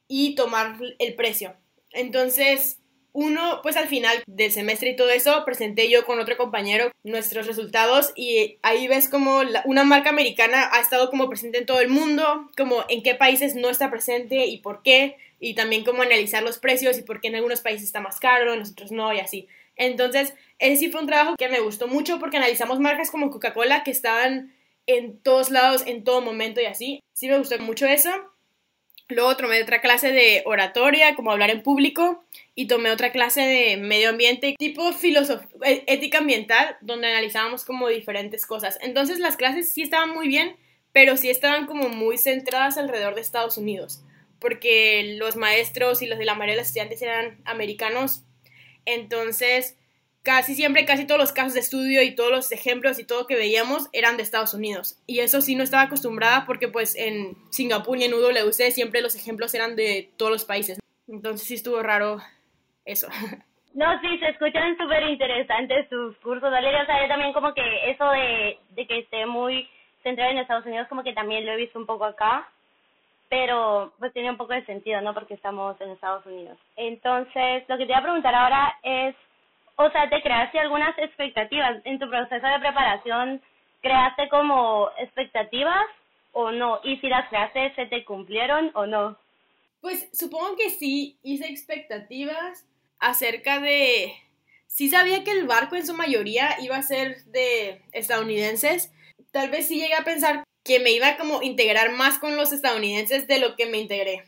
y 0.08 0.34
tomar 0.34 0.76
el 0.98 1.14
precio. 1.14 1.56
Entonces, 1.90 2.78
uno, 3.16 3.60
pues 3.62 3.78
al 3.78 3.88
final 3.88 4.22
del 4.26 4.52
semestre 4.52 4.90
y 4.90 4.96
todo 4.96 5.08
eso, 5.08 5.42
presenté 5.46 5.88
yo 5.88 6.04
con 6.04 6.20
otro 6.20 6.36
compañero 6.36 6.92
nuestros 7.02 7.46
resultados 7.46 8.12
y 8.14 8.58
ahí 8.60 8.88
ves 8.88 9.08
como 9.08 9.40
una 9.64 9.84
marca 9.84 10.10
americana 10.10 10.68
ha 10.70 10.80
estado 10.80 11.08
como 11.08 11.26
presente 11.26 11.56
en 11.56 11.64
todo 11.64 11.80
el 11.80 11.88
mundo, 11.88 12.50
como 12.58 12.84
en 12.90 13.02
qué 13.02 13.14
países 13.14 13.54
no 13.54 13.70
está 13.70 13.90
presente 13.90 14.44
y 14.44 14.58
por 14.58 14.82
qué, 14.82 15.16
y 15.40 15.54
también 15.54 15.82
cómo 15.82 16.02
analizar 16.02 16.42
los 16.42 16.58
precios 16.58 16.98
y 16.98 17.02
por 17.02 17.22
qué 17.22 17.28
en 17.28 17.36
algunos 17.36 17.62
países 17.62 17.86
está 17.86 18.02
más 18.02 18.20
caro, 18.20 18.52
en 18.52 18.60
otros 18.60 18.92
no 18.92 19.10
y 19.14 19.20
así. 19.20 19.48
Entonces, 19.76 20.34
ese 20.58 20.76
sí 20.76 20.90
fue 20.90 21.00
un 21.00 21.06
trabajo 21.06 21.36
que 21.38 21.48
me 21.48 21.60
gustó 21.60 21.88
mucho 21.88 22.18
porque 22.18 22.36
analizamos 22.36 22.80
marcas 22.80 23.10
como 23.10 23.30
Coca-Cola 23.30 23.82
que 23.82 23.92
estaban 23.92 24.54
en 24.86 25.18
todos 25.22 25.50
lados, 25.50 25.84
en 25.86 26.04
todo 26.04 26.20
momento 26.20 26.60
y 26.60 26.66
así. 26.66 27.02
Sí 27.14 27.28
me 27.28 27.38
gustó 27.38 27.58
mucho 27.60 27.86
eso. 27.86 28.10
Luego 29.08 29.36
tomé 29.36 29.62
otra 29.62 29.80
clase 29.80 30.10
de 30.10 30.42
oratoria, 30.46 31.14
como 31.14 31.30
hablar 31.30 31.50
en 31.50 31.62
público, 31.62 32.24
y 32.56 32.66
tomé 32.66 32.90
otra 32.90 33.12
clase 33.12 33.42
de 33.42 33.76
medio 33.76 34.08
ambiente, 34.08 34.56
tipo 34.58 34.90
e, 35.62 35.84
ética 35.86 36.18
ambiental, 36.18 36.76
donde 36.80 37.06
analizábamos 37.06 37.64
como 37.64 37.88
diferentes 37.88 38.46
cosas. 38.46 38.78
Entonces 38.82 39.20
las 39.20 39.36
clases 39.36 39.72
sí 39.72 39.82
estaban 39.82 40.10
muy 40.10 40.26
bien, 40.26 40.56
pero 40.92 41.16
sí 41.16 41.30
estaban 41.30 41.66
como 41.66 41.88
muy 41.88 42.18
centradas 42.18 42.78
alrededor 42.78 43.14
de 43.14 43.20
Estados 43.20 43.58
Unidos, 43.58 44.02
porque 44.40 45.14
los 45.18 45.36
maestros 45.36 46.02
y 46.02 46.06
los 46.06 46.18
de 46.18 46.24
la 46.24 46.34
mayoría 46.34 46.54
de 46.54 46.60
los 46.62 46.68
estudiantes 46.68 47.02
eran 47.02 47.40
americanos. 47.44 48.24
Entonces 48.86 49.76
casi 50.26 50.56
siempre, 50.56 50.84
casi 50.84 51.06
todos 51.06 51.20
los 51.20 51.32
casos 51.32 51.54
de 51.54 51.60
estudio 51.60 52.02
y 52.02 52.16
todos 52.16 52.32
los 52.32 52.50
ejemplos 52.50 52.98
y 52.98 53.06
todo 53.06 53.28
que 53.28 53.36
veíamos 53.36 53.88
eran 53.92 54.16
de 54.16 54.24
Estados 54.24 54.54
Unidos. 54.54 55.00
Y 55.06 55.20
eso 55.20 55.40
sí 55.40 55.54
no 55.54 55.62
estaba 55.62 55.84
acostumbrada 55.84 56.46
porque 56.46 56.66
pues 56.66 56.96
en 56.96 57.36
Singapur 57.50 57.96
y 57.96 58.04
en 58.04 58.12
UWC 58.12 58.72
siempre 58.72 59.02
los 59.02 59.14
ejemplos 59.14 59.54
eran 59.54 59.76
de 59.76 60.10
todos 60.18 60.32
los 60.32 60.44
países. 60.44 60.80
Entonces 61.06 61.46
sí 61.46 61.54
estuvo 61.54 61.80
raro 61.80 62.18
eso. 62.84 63.06
No, 63.76 63.84
sí, 64.00 64.08
se 64.18 64.28
escuchan 64.28 64.74
súper 64.78 65.02
interesantes 65.02 65.86
sus 65.90 66.16
cursos, 66.20 66.50
Valeria. 66.50 66.82
O 66.82 66.86
sea, 66.86 67.02
yo 67.02 67.08
también 67.08 67.34
como 67.34 67.52
que 67.52 67.90
eso 67.90 68.08
de, 68.08 68.58
de 68.70 68.86
que 68.86 69.00
esté 69.00 69.26
muy 69.26 69.68
central 70.02 70.30
en 70.30 70.38
Estados 70.38 70.64
Unidos 70.64 70.88
como 70.88 71.02
que 71.02 71.12
también 71.12 71.44
lo 71.44 71.52
he 71.52 71.56
visto 71.56 71.78
un 71.78 71.84
poco 71.84 72.06
acá, 72.06 72.48
pero 73.28 73.92
pues 73.98 74.14
tiene 74.14 74.30
un 74.30 74.38
poco 74.38 74.54
de 74.54 74.64
sentido, 74.64 75.02
¿no? 75.02 75.12
Porque 75.12 75.34
estamos 75.34 75.78
en 75.82 75.90
Estados 75.90 76.24
Unidos. 76.24 76.56
Entonces, 76.76 77.64
lo 77.68 77.76
que 77.76 77.84
te 77.84 77.92
voy 77.92 78.00
a 78.00 78.02
preguntar 78.02 78.34
ahora 78.34 78.78
es, 78.82 79.14
o 79.76 79.90
sea, 79.90 80.08
¿te 80.08 80.22
creaste 80.22 80.58
algunas 80.58 80.96
expectativas 80.98 81.80
en 81.84 81.98
tu 81.98 82.08
proceso 82.08 82.46
de 82.46 82.60
preparación? 82.60 83.42
¿Creaste 83.82 84.28
como 84.30 84.88
expectativas 84.98 85.86
o 86.32 86.50
no? 86.50 86.80
Y 86.82 86.96
si 86.98 87.08
las 87.08 87.28
creaste, 87.28 87.74
¿se 87.74 87.86
te 87.86 88.04
cumplieron 88.04 88.70
o 88.74 88.86
no? 88.86 89.18
Pues 89.82 90.08
supongo 90.12 90.56
que 90.56 90.70
sí 90.70 91.18
hice 91.22 91.48
expectativas 91.48 92.66
acerca 92.98 93.60
de... 93.60 94.14
Sí 94.66 94.88
sabía 94.88 95.22
que 95.24 95.30
el 95.30 95.46
barco 95.46 95.76
en 95.76 95.86
su 95.86 95.94
mayoría 95.94 96.56
iba 96.60 96.76
a 96.76 96.82
ser 96.82 97.22
de 97.26 97.82
estadounidenses. 97.92 98.92
Tal 99.30 99.50
vez 99.50 99.68
sí 99.68 99.78
llegué 99.78 99.94
a 99.94 100.04
pensar 100.04 100.42
que 100.64 100.80
me 100.80 100.90
iba 100.90 101.08
a 101.08 101.16
como 101.16 101.42
integrar 101.42 101.92
más 101.92 102.18
con 102.18 102.36
los 102.36 102.52
estadounidenses 102.52 103.28
de 103.28 103.38
lo 103.38 103.56
que 103.56 103.66
me 103.66 103.78
integré. 103.78 104.24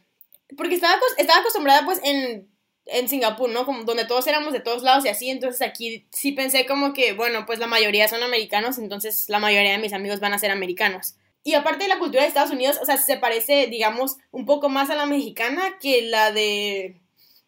Porque 0.57 0.77
estaba, 0.77 0.95
estaba 1.17 1.41
acostumbrada 1.41 1.85
pues 1.85 2.01
en, 2.05 2.49
en 2.89 3.09
Singapur, 3.09 3.51
¿no? 3.51 3.65
Como 3.65 3.85
donde 3.85 4.05
todos 4.05 4.27
éramos 4.27 4.53
de 4.53 4.61
todos 4.61 4.83
lados 4.83 5.05
y 5.05 5.09
así, 5.09 5.31
entonces 5.31 5.63
aquí 5.63 6.07
sí 6.11 6.33
pensé 6.33 6.67
como 6.67 6.93
que, 6.93 7.13
bueno, 7.13 7.45
pues 7.47 7.59
la 7.59 7.67
mayoría 7.67 8.09
son 8.09 8.23
americanos, 8.23 8.79
entonces 8.79 9.29
la 9.29 9.39
mayoría 9.39 9.73
de 9.73 9.79
mis 9.79 9.93
amigos 9.93 10.21
van 10.21 10.33
a 10.33 10.39
ser 10.39 10.51
americanos. 10.51 11.17
Y 11.45 11.55
aparte 11.55 11.85
de 11.85 11.89
la 11.89 11.99
cultura 11.99 12.23
de 12.23 12.29
Estados 12.29 12.51
Unidos, 12.51 12.79
o 12.81 12.85
sea, 12.85 12.97
se 12.97 13.17
parece, 13.17 13.67
digamos, 13.69 14.17
un 14.31 14.45
poco 14.45 14.69
más 14.69 14.91
a 14.91 14.95
la 14.95 15.07
mexicana 15.07 15.79
que 15.81 16.03
la 16.03 16.33
de, 16.33 16.97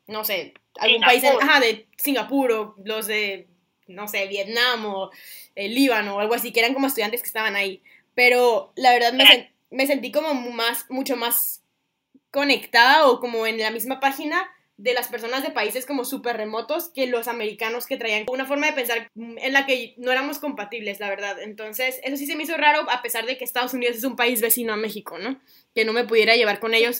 no 0.06 0.24
sé, 0.24 0.54
algún 0.78 1.02
país, 1.02 1.24
ajá, 1.24 1.60
de 1.60 1.86
Singapur 1.96 2.52
o 2.52 2.74
los 2.84 3.06
de, 3.06 3.48
no 3.88 4.08
sé, 4.08 4.26
Vietnam 4.26 4.86
o 4.86 5.10
el 5.54 5.74
Líbano 5.74 6.16
o 6.16 6.20
algo 6.20 6.34
así, 6.34 6.52
que 6.52 6.60
eran 6.60 6.74
como 6.74 6.86
estudiantes 6.86 7.22
que 7.22 7.26
estaban 7.26 7.56
ahí. 7.56 7.82
Pero 8.14 8.72
la 8.76 8.92
verdad 8.92 9.12
me, 9.12 9.52
me 9.70 9.86
sentí 9.86 10.12
como 10.12 10.34
más, 10.34 10.86
mucho 10.88 11.16
más 11.16 11.62
conectada 12.30 13.08
o 13.08 13.20
como 13.20 13.46
en 13.46 13.58
la 13.58 13.70
misma 13.70 14.00
página 14.00 14.48
de 14.82 14.94
las 14.94 15.08
personas 15.08 15.42
de 15.42 15.50
países 15.50 15.86
como 15.86 16.04
súper 16.04 16.36
remotos 16.38 16.88
que 16.88 17.06
los 17.06 17.28
americanos 17.28 17.86
que 17.86 17.98
traían 17.98 18.24
una 18.28 18.46
forma 18.46 18.66
de 18.66 18.72
pensar 18.72 19.10
en 19.14 19.52
la 19.52 19.66
que 19.66 19.94
no 19.98 20.10
éramos 20.10 20.38
compatibles, 20.38 21.00
la 21.00 21.10
verdad. 21.10 21.40
Entonces, 21.42 22.00
eso 22.02 22.16
sí 22.16 22.26
se 22.26 22.34
me 22.34 22.44
hizo 22.44 22.56
raro, 22.56 22.86
a 22.90 23.02
pesar 23.02 23.26
de 23.26 23.36
que 23.36 23.44
Estados 23.44 23.74
Unidos 23.74 23.96
es 23.96 24.04
un 24.04 24.16
país 24.16 24.40
vecino 24.40 24.72
a 24.72 24.76
México, 24.76 25.18
¿no? 25.18 25.36
Que 25.74 25.84
no 25.84 25.92
me 25.92 26.04
pudiera 26.04 26.34
llevar 26.34 26.60
con 26.60 26.72
ellos 26.72 26.98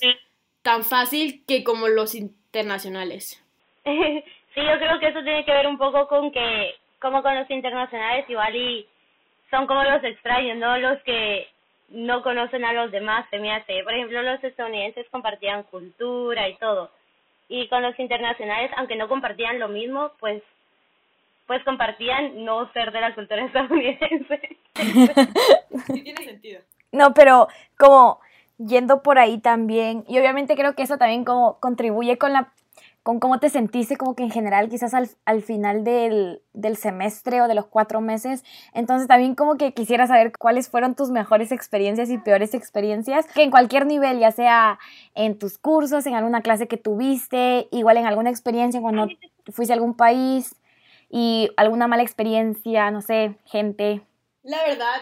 tan 0.61 0.85
fácil 0.85 1.43
que 1.49 1.65
como 1.65 1.89
los 1.89 2.15
internacionales. 2.15 3.43
Sí, 4.53 4.61
yo 4.65 4.79
creo 4.81 4.99
que 4.99 5.07
eso 5.07 5.23
tiene 5.23 5.45
que 5.45 5.53
ver 5.53 5.69
un 5.69 5.79
poco 5.79 6.09
con 6.09 6.33
que, 6.33 6.75
como 7.01 7.23
con 7.23 7.37
los 7.37 7.49
internacionales, 7.49 8.29
igual 8.29 8.57
y 8.57 8.85
son 9.49 9.69
como 9.69 9.85
los 9.85 10.03
extraños, 10.03 10.57
¿no? 10.59 10.77
Los 10.77 11.01
que 11.05 11.47
no 11.91 12.21
conocen 12.25 12.65
a 12.65 12.73
los 12.73 12.91
demás, 12.91 13.27
se 13.31 13.39
me 13.39 13.53
hace. 13.53 13.85
Por 13.85 13.95
ejemplo, 13.95 14.21
los 14.23 14.43
estadounidenses 14.43 15.07
compartían 15.11 15.63
cultura 15.63 16.49
y 16.49 16.57
todo 16.57 16.91
y 17.51 17.69
con 17.69 17.83
los 17.83 17.99
internacionales, 17.99 18.71
aunque 18.77 18.97
no 18.97 19.09
compartían 19.09 19.59
lo 19.59 19.69
mismo, 19.69 20.13
pues 20.21 20.43
pues 21.47 21.65
compartían 21.65 22.45
no 22.45 22.73
ser 22.73 22.93
de 22.93 23.01
la 23.01 23.13
cultura 23.13 23.45
estadounidense. 23.47 24.57
sí 25.87 26.03
tiene 26.03 26.25
sentido. 26.25 26.61
No, 26.93 27.13
pero 27.13 27.49
como 27.77 28.21
yendo 28.57 29.03
por 29.03 29.19
ahí 29.19 29.39
también, 29.39 30.05
y 30.07 30.19
obviamente 30.21 30.55
creo 30.55 30.77
que 30.77 30.83
eso 30.83 30.97
también 30.97 31.25
como 31.25 31.59
contribuye 31.59 32.19
con 32.19 32.33
la 32.33 32.53
cómo 33.19 33.41
te 33.41 33.49
sentiste 33.49 33.97
como 33.97 34.15
que 34.15 34.23
en 34.23 34.31
general 34.31 34.69
quizás 34.69 34.95
al, 34.95 35.09
al 35.25 35.43
final 35.43 35.83
del, 35.83 36.43
del, 36.53 36.77
semestre 36.77 37.43
o 37.43 37.49
de 37.49 37.55
los 37.55 37.67
cuatro 37.67 38.01
meses. 38.01 38.45
Entonces 38.75 39.09
también 39.09 39.35
como 39.35 39.57
que 39.57 39.73
quisiera 39.75 40.07
saber 40.07 40.33
cuáles 40.39 40.69
fueron 40.69 40.95
tus 40.95 41.11
mejores 41.11 41.51
experiencias 41.51 42.11
y 42.11 42.19
peores 42.19 42.55
experiencias, 42.55 43.27
que 43.27 43.43
en 43.43 43.51
cualquier 43.51 43.87
nivel, 43.87 44.21
ya 44.21 44.31
sea 44.31 44.79
en 45.15 45.39
tus 45.39 45.59
cursos, 45.59 46.07
en 46.07 46.15
alguna 46.15 46.43
clase 46.43 46.69
que 46.69 46.77
tuviste, 46.77 47.69
igual 47.73 47.97
en 47.97 48.07
alguna 48.07 48.31
experiencia 48.31 48.81
cuando 48.81 49.09
fuiste 49.53 49.73
a 49.73 49.77
algún 49.77 49.95
país 49.95 50.55
y 51.09 51.51
alguna 51.57 51.89
mala 51.89 52.03
experiencia, 52.03 52.91
no 52.91 53.01
sé, 53.01 53.35
gente. 53.47 54.03
La 54.43 54.63
verdad, 54.65 55.01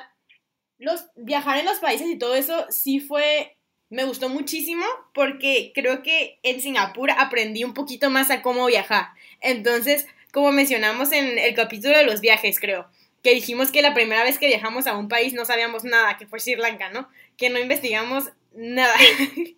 los 0.78 1.10
viajar 1.16 1.58
en 1.58 1.66
los 1.66 1.78
países 1.80 2.06
y 2.06 2.18
todo 2.18 2.34
eso 2.34 2.64
sí 2.70 3.00
fue 3.00 3.57
me 3.90 4.04
gustó 4.04 4.28
muchísimo 4.28 4.84
porque 5.14 5.72
creo 5.74 6.02
que 6.02 6.38
en 6.42 6.60
Singapur 6.60 7.10
aprendí 7.10 7.64
un 7.64 7.74
poquito 7.74 8.10
más 8.10 8.30
a 8.30 8.42
cómo 8.42 8.66
viajar. 8.66 9.08
Entonces, 9.40 10.06
como 10.32 10.52
mencionamos 10.52 11.12
en 11.12 11.38
el 11.38 11.54
capítulo 11.54 11.96
de 11.96 12.04
los 12.04 12.20
viajes, 12.20 12.60
creo, 12.60 12.88
que 13.22 13.34
dijimos 13.34 13.72
que 13.72 13.82
la 13.82 13.94
primera 13.94 14.22
vez 14.24 14.38
que 14.38 14.46
viajamos 14.46 14.86
a 14.86 14.96
un 14.96 15.08
país 15.08 15.32
no 15.32 15.44
sabíamos 15.44 15.84
nada, 15.84 16.16
que 16.18 16.26
fue 16.26 16.40
Sri 16.40 16.56
Lanka, 16.56 16.90
¿no? 16.90 17.08
Que 17.36 17.50
no 17.50 17.58
investigamos 17.58 18.30
nada. 18.54 18.94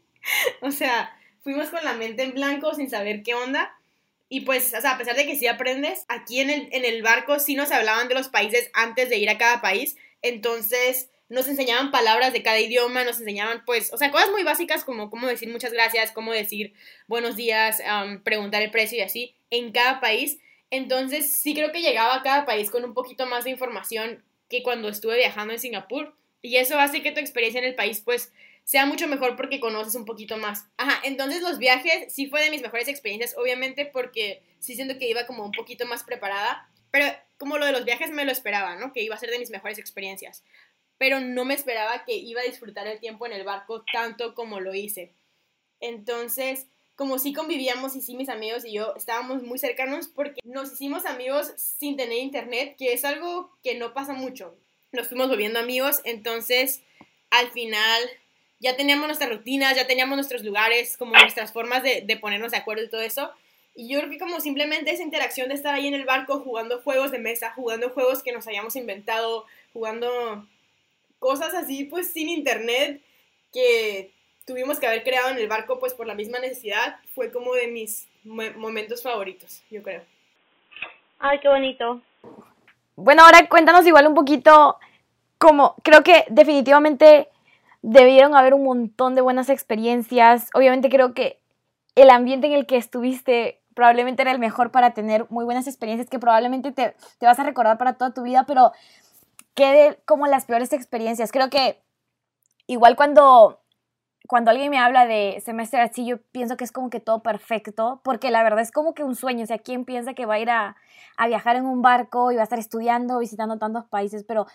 o 0.61 0.71
sea, 0.71 1.17
fuimos 1.43 1.69
con 1.69 1.85
la 1.85 1.95
mente 1.95 2.23
en 2.23 2.33
blanco 2.33 2.75
sin 2.75 2.89
saber 2.89 3.23
qué 3.23 3.35
onda. 3.35 3.77
Y 4.29 4.43
pues, 4.43 4.73
o 4.75 4.81
sea, 4.81 4.93
a 4.93 4.99
pesar 4.99 5.17
de 5.17 5.27
que 5.27 5.37
sí 5.37 5.49
aprendes, 5.49 6.05
aquí 6.07 6.41
en 6.41 6.51
el, 6.51 6.69
en 6.71 6.85
el 6.85 7.03
barco 7.03 7.41
sí 7.41 7.57
nos 7.57 7.73
hablaban 7.73 8.07
de 8.07 8.15
los 8.15 8.29
países 8.29 8.71
antes 8.75 9.09
de 9.09 9.19
ir 9.19 9.29
a 9.29 9.39
cada 9.39 9.61
país. 9.61 9.97
Entonces, 10.23 11.11
nos 11.31 11.47
enseñaban 11.47 11.93
palabras 11.93 12.33
de 12.33 12.43
cada 12.43 12.59
idioma, 12.59 13.05
nos 13.05 13.21
enseñaban 13.21 13.63
pues, 13.65 13.93
o 13.93 13.97
sea, 13.97 14.11
cosas 14.11 14.31
muy 14.31 14.43
básicas 14.43 14.85
como 14.85 15.11
cómo 15.11 15.29
decir 15.29 15.49
muchas 15.49 15.73
gracias, 15.73 16.11
cómo 16.11 16.33
decir 16.33 16.75
buenos 17.07 17.37
días, 17.37 17.81
preguntar 18.25 18.63
el 18.63 18.73
precio 18.73 18.99
y 18.99 19.03
así 19.03 19.35
en 19.49 19.71
cada 19.71 20.01
país. 20.01 20.39
Entonces 20.71 21.33
sí 21.33 21.55
creo 21.55 21.73
que 21.73 21.83
llegaba 21.83 22.17
a 22.17 22.23
cada 22.23 22.45
país 22.47 22.71
con 22.71 22.85
un 22.85 22.95
poquito 22.95 23.27
más 23.27 23.45
de 23.45 23.51
información 23.51 24.25
que 24.49 24.63
cuando 24.65 24.89
estuve 24.89 25.17
viajando 25.17 25.55
en 25.55 25.61
Singapur. 25.61 26.15
Y 26.43 26.57
eso 26.57 26.79
hace 26.81 27.03
que 27.03 27.13
tu 27.13 27.21
experiencia 27.21 27.61
en 27.61 27.67
el 27.67 27.75
país 27.77 28.03
pues 28.05 28.33
sea 28.65 28.85
mucho 28.87 29.07
mejor 29.07 29.37
porque 29.37 29.61
conoces 29.61 29.95
un 29.95 30.05
poquito 30.05 30.37
más. 30.37 30.67
Ajá, 30.79 31.01
entonces 31.05 31.43
los 31.43 31.59
viajes 31.59 32.13
sí 32.13 32.27
fue 32.27 32.43
de 32.43 32.51
mis 32.51 32.63
mejores 32.63 32.89
experiencias, 32.89 33.37
obviamente 33.37 33.87
porque 33.87 34.43
sí 34.59 34.75
siento 34.75 34.99
que 34.99 35.09
iba 35.09 35.27
como 35.27 35.45
un 35.45 35.53
poquito 35.53 35.87
más 35.87 36.03
preparada, 36.03 36.69
pero 36.91 37.07
como 37.39 37.57
lo 37.57 37.67
de 37.67 37.73
los 37.73 37.85
viajes 37.85 38.11
me 38.11 38.25
lo 38.25 38.33
esperaba, 38.33 38.77
¿no? 38.77 38.93
Que 38.93 39.03
iba 39.03 39.15
a 39.15 39.19
ser 39.19 39.31
de 39.31 39.39
mis 39.39 39.51
mejores 39.51 39.79
experiencias 39.79 40.43
pero 41.01 41.19
no 41.19 41.47
me 41.47 41.55
esperaba 41.55 42.05
que 42.05 42.15
iba 42.15 42.43
a 42.43 42.45
disfrutar 42.45 42.87
el 42.87 43.01
tiempo 43.01 43.25
en 43.25 43.33
el 43.33 43.43
barco 43.43 43.83
tanto 43.91 44.35
como 44.35 44.61
lo 44.61 44.75
hice. 44.75 45.15
Entonces, 45.81 46.67
como 46.95 47.19
sí 47.19 47.33
convivíamos 47.33 47.97
y 47.97 48.03
sí 48.03 48.15
mis 48.15 48.29
amigos 48.29 48.67
y 48.67 48.73
yo 48.73 48.95
estábamos 48.95 49.43
muy 49.43 49.59
cercanos 49.59 50.09
porque 50.09 50.43
nos 50.45 50.75
hicimos 50.75 51.07
amigos 51.07 51.55
sin 51.57 51.97
tener 51.97 52.19
internet, 52.19 52.77
que 52.79 52.93
es 52.93 53.07
algo 53.07 53.51
que 53.65 53.77
no 53.77 53.95
pasa 53.95 54.13
mucho. 54.13 54.55
Nos 54.93 55.09
fuimos 55.09 55.29
volviendo 55.31 55.59
amigos, 55.59 56.03
entonces 56.05 56.83
al 57.31 57.51
final 57.51 58.03
ya 58.59 58.77
teníamos 58.77 59.07
nuestras 59.07 59.31
rutinas, 59.31 59.77
ya 59.77 59.87
teníamos 59.87 60.17
nuestros 60.17 60.45
lugares, 60.45 60.99
como 60.99 61.13
nuestras 61.13 61.51
formas 61.51 61.83
de, 61.83 62.19
ponernos 62.21 62.51
de 62.51 62.59
acuerdo 62.59 62.85
y 62.85 62.91
todo 62.91 63.01
eso. 63.01 63.31
Y 63.75 63.89
yo 63.89 64.01
creo 64.01 64.11
que 64.11 64.19
como 64.19 64.39
simplemente 64.41 64.91
esa 64.91 65.03
interacción 65.03 65.49
de 65.49 65.55
estar 65.55 65.75
ahí 65.75 65.87
en 65.87 65.95
el 65.95 66.05
barco 66.05 66.41
jugando 66.41 66.83
juegos 66.83 67.11
de 67.11 67.21
mesa, 67.21 67.55
jugando 67.57 67.89
juegos 67.89 68.23
que 68.23 68.33
nos 68.33 68.47
hayamos 68.47 68.77
inventado, 68.77 69.47
jugando 69.73 70.47
cosas 71.21 71.55
así, 71.55 71.85
pues 71.85 72.11
sin 72.11 72.29
internet, 72.29 73.01
que 73.53 74.13
tuvimos 74.45 74.81
que 74.81 74.89
haber 74.89 75.05
creado 75.05 75.29
en 75.29 75.39
el 75.39 75.47
barco, 75.47 75.79
pues 75.79 75.95
por 75.95 76.09
la 76.09 76.15
misma 76.15 76.41
necesidad, 76.41 76.97
fue 77.15 77.31
como 77.31 77.55
de 77.55 77.69
mis 77.69 78.09
momentos 78.25 79.03
favoritos, 79.03 79.63
yo 79.71 79.83
creo. 79.83 80.03
Ay, 81.21 81.39
qué 81.41 81.49
bonito. 81.49 82.01
Bueno, 82.97 83.23
ahora 83.23 83.47
cuéntanos 83.49 83.87
igual 83.87 84.09
un 84.09 84.15
poquito 84.15 84.79
como, 85.39 85.75
creo 85.83 86.03
que 86.03 86.25
definitivamente 86.29 87.29
debieron 87.83 88.35
haber 88.35 88.55
un 88.55 88.65
montón 88.65 89.15
de 89.15 89.21
buenas 89.21 89.49
experiencias. 89.49 90.51
Obviamente 90.55 90.91
creo 90.91 91.15
que 91.15 91.39
el 91.95 92.11
ambiente 92.11 92.47
en 92.47 92.55
el 92.55 92.67
que 92.67 92.77
estuviste 92.77 93.61
probablemente 93.75 94.23
era 94.23 94.33
el 94.33 94.39
mejor 94.39 94.71
para 94.71 94.93
tener 94.93 95.27
muy 95.31 95.45
buenas 95.45 95.67
experiencias 95.67 96.11
que 96.11 96.19
probablemente 96.19 96.73
te, 96.73 96.95
te 97.19 97.27
vas 97.27 97.39
a 97.39 97.45
recordar 97.45 97.79
para 97.79 97.95
toda 97.95 98.13
tu 98.13 98.23
vida, 98.23 98.45
pero 98.47 98.73
quede 99.55 100.01
como 100.05 100.27
las 100.27 100.47
peores 100.47 100.73
experiencias. 100.73 101.33
Creo 101.33 101.51
que 101.51 101.83
igual 102.67 102.97
cuando, 102.97 103.61
cuando 104.29 104.51
alguien 104.51 104.71
me 104.71 104.79
habla 104.79 105.07
de 105.07 105.41
semestre 105.45 105.81
así, 105.81 106.07
yo 106.07 106.19
pienso 106.33 106.57
que 106.57 106.65
es 106.65 106.73
como 106.73 106.91
que 106.91 107.01
todo 107.01 107.23
perfecto, 107.23 108.01
porque 108.05 108.31
la 108.31 108.43
verdad 108.43 108.61
es 108.61 108.73
como 108.73 108.95
que 108.95 109.05
un 109.05 109.17
sueño. 109.17 109.45
O 109.45 109.47
sea, 109.47 109.59
¿quién 109.59 109.85
piensa 109.85 110.15
que 110.15 110.27
va 110.27 110.35
a 110.35 110.41
ir 110.41 110.51
a, 110.51 110.77
a 111.17 111.27
viajar 111.27 111.57
en 111.57 111.67
un 111.67 111.83
barco 111.83 112.33
y 112.33 112.37
va 112.37 112.43
a 112.43 112.45
estar 112.45 112.59
estudiando, 112.59 113.19
visitando 113.19 113.59
tantos 113.59 113.87
países? 113.87 114.25
Pero, 114.25 114.47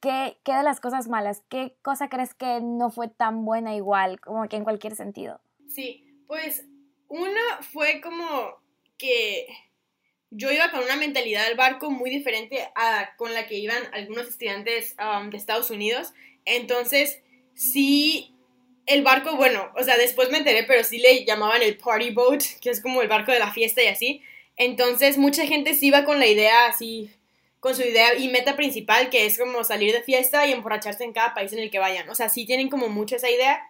¿qué, 0.00 0.38
¿qué 0.44 0.54
de 0.54 0.62
las 0.62 0.80
cosas 0.80 1.08
malas? 1.08 1.42
¿Qué 1.48 1.76
cosa 1.82 2.08
crees 2.08 2.34
que 2.34 2.60
no 2.60 2.90
fue 2.90 3.08
tan 3.08 3.44
buena 3.44 3.74
igual, 3.74 4.20
como 4.20 4.48
que 4.48 4.56
en 4.56 4.64
cualquier 4.64 4.96
sentido? 4.96 5.40
Sí, 5.68 6.04
pues 6.26 6.66
una 7.08 7.62
fue 7.72 8.00
como 8.00 8.60
que 8.96 9.46
yo 10.30 10.50
iba 10.50 10.70
con 10.70 10.80
una 10.80 10.96
mentalidad 10.96 11.46
del 11.46 11.56
barco 11.56 11.90
muy 11.90 12.10
diferente 12.10 12.68
a 12.74 13.14
con 13.16 13.34
la 13.34 13.46
que 13.46 13.56
iban 13.56 13.82
algunos 13.92 14.28
estudiantes 14.28 14.94
um, 14.98 15.30
de 15.30 15.36
Estados 15.36 15.70
Unidos. 15.70 16.12
Entonces, 16.44 17.20
sí, 17.54 18.34
el 18.86 19.02
barco, 19.02 19.36
bueno, 19.36 19.70
o 19.76 19.82
sea, 19.82 19.96
después 19.96 20.30
me 20.30 20.38
enteré, 20.38 20.64
pero 20.64 20.84
sí 20.84 20.98
le 20.98 21.24
llamaban 21.24 21.62
el 21.62 21.76
party 21.76 22.10
boat, 22.10 22.42
que 22.60 22.70
es 22.70 22.80
como 22.80 23.02
el 23.02 23.08
barco 23.08 23.32
de 23.32 23.38
la 23.38 23.52
fiesta 23.52 23.82
y 23.82 23.88
así. 23.88 24.22
Entonces, 24.56 25.18
mucha 25.18 25.46
gente 25.46 25.74
sí 25.74 25.88
iba 25.88 26.04
con 26.04 26.18
la 26.18 26.26
idea 26.26 26.66
así 26.66 27.10
con 27.60 27.76
su 27.76 27.82
idea 27.82 28.16
y 28.16 28.28
meta 28.28 28.56
principal, 28.56 29.10
que 29.10 29.26
es 29.26 29.38
como 29.38 29.62
salir 29.64 29.92
de 29.92 30.02
fiesta 30.02 30.46
y 30.46 30.52
emborracharse 30.52 31.04
en 31.04 31.12
cada 31.12 31.34
país 31.34 31.52
en 31.52 31.58
el 31.60 31.70
que 31.70 31.78
vayan. 31.78 32.08
O 32.08 32.14
sea, 32.14 32.30
sí 32.30 32.46
tienen 32.46 32.70
como 32.70 32.88
mucho 32.88 33.16
esa 33.16 33.30
idea. 33.30 33.62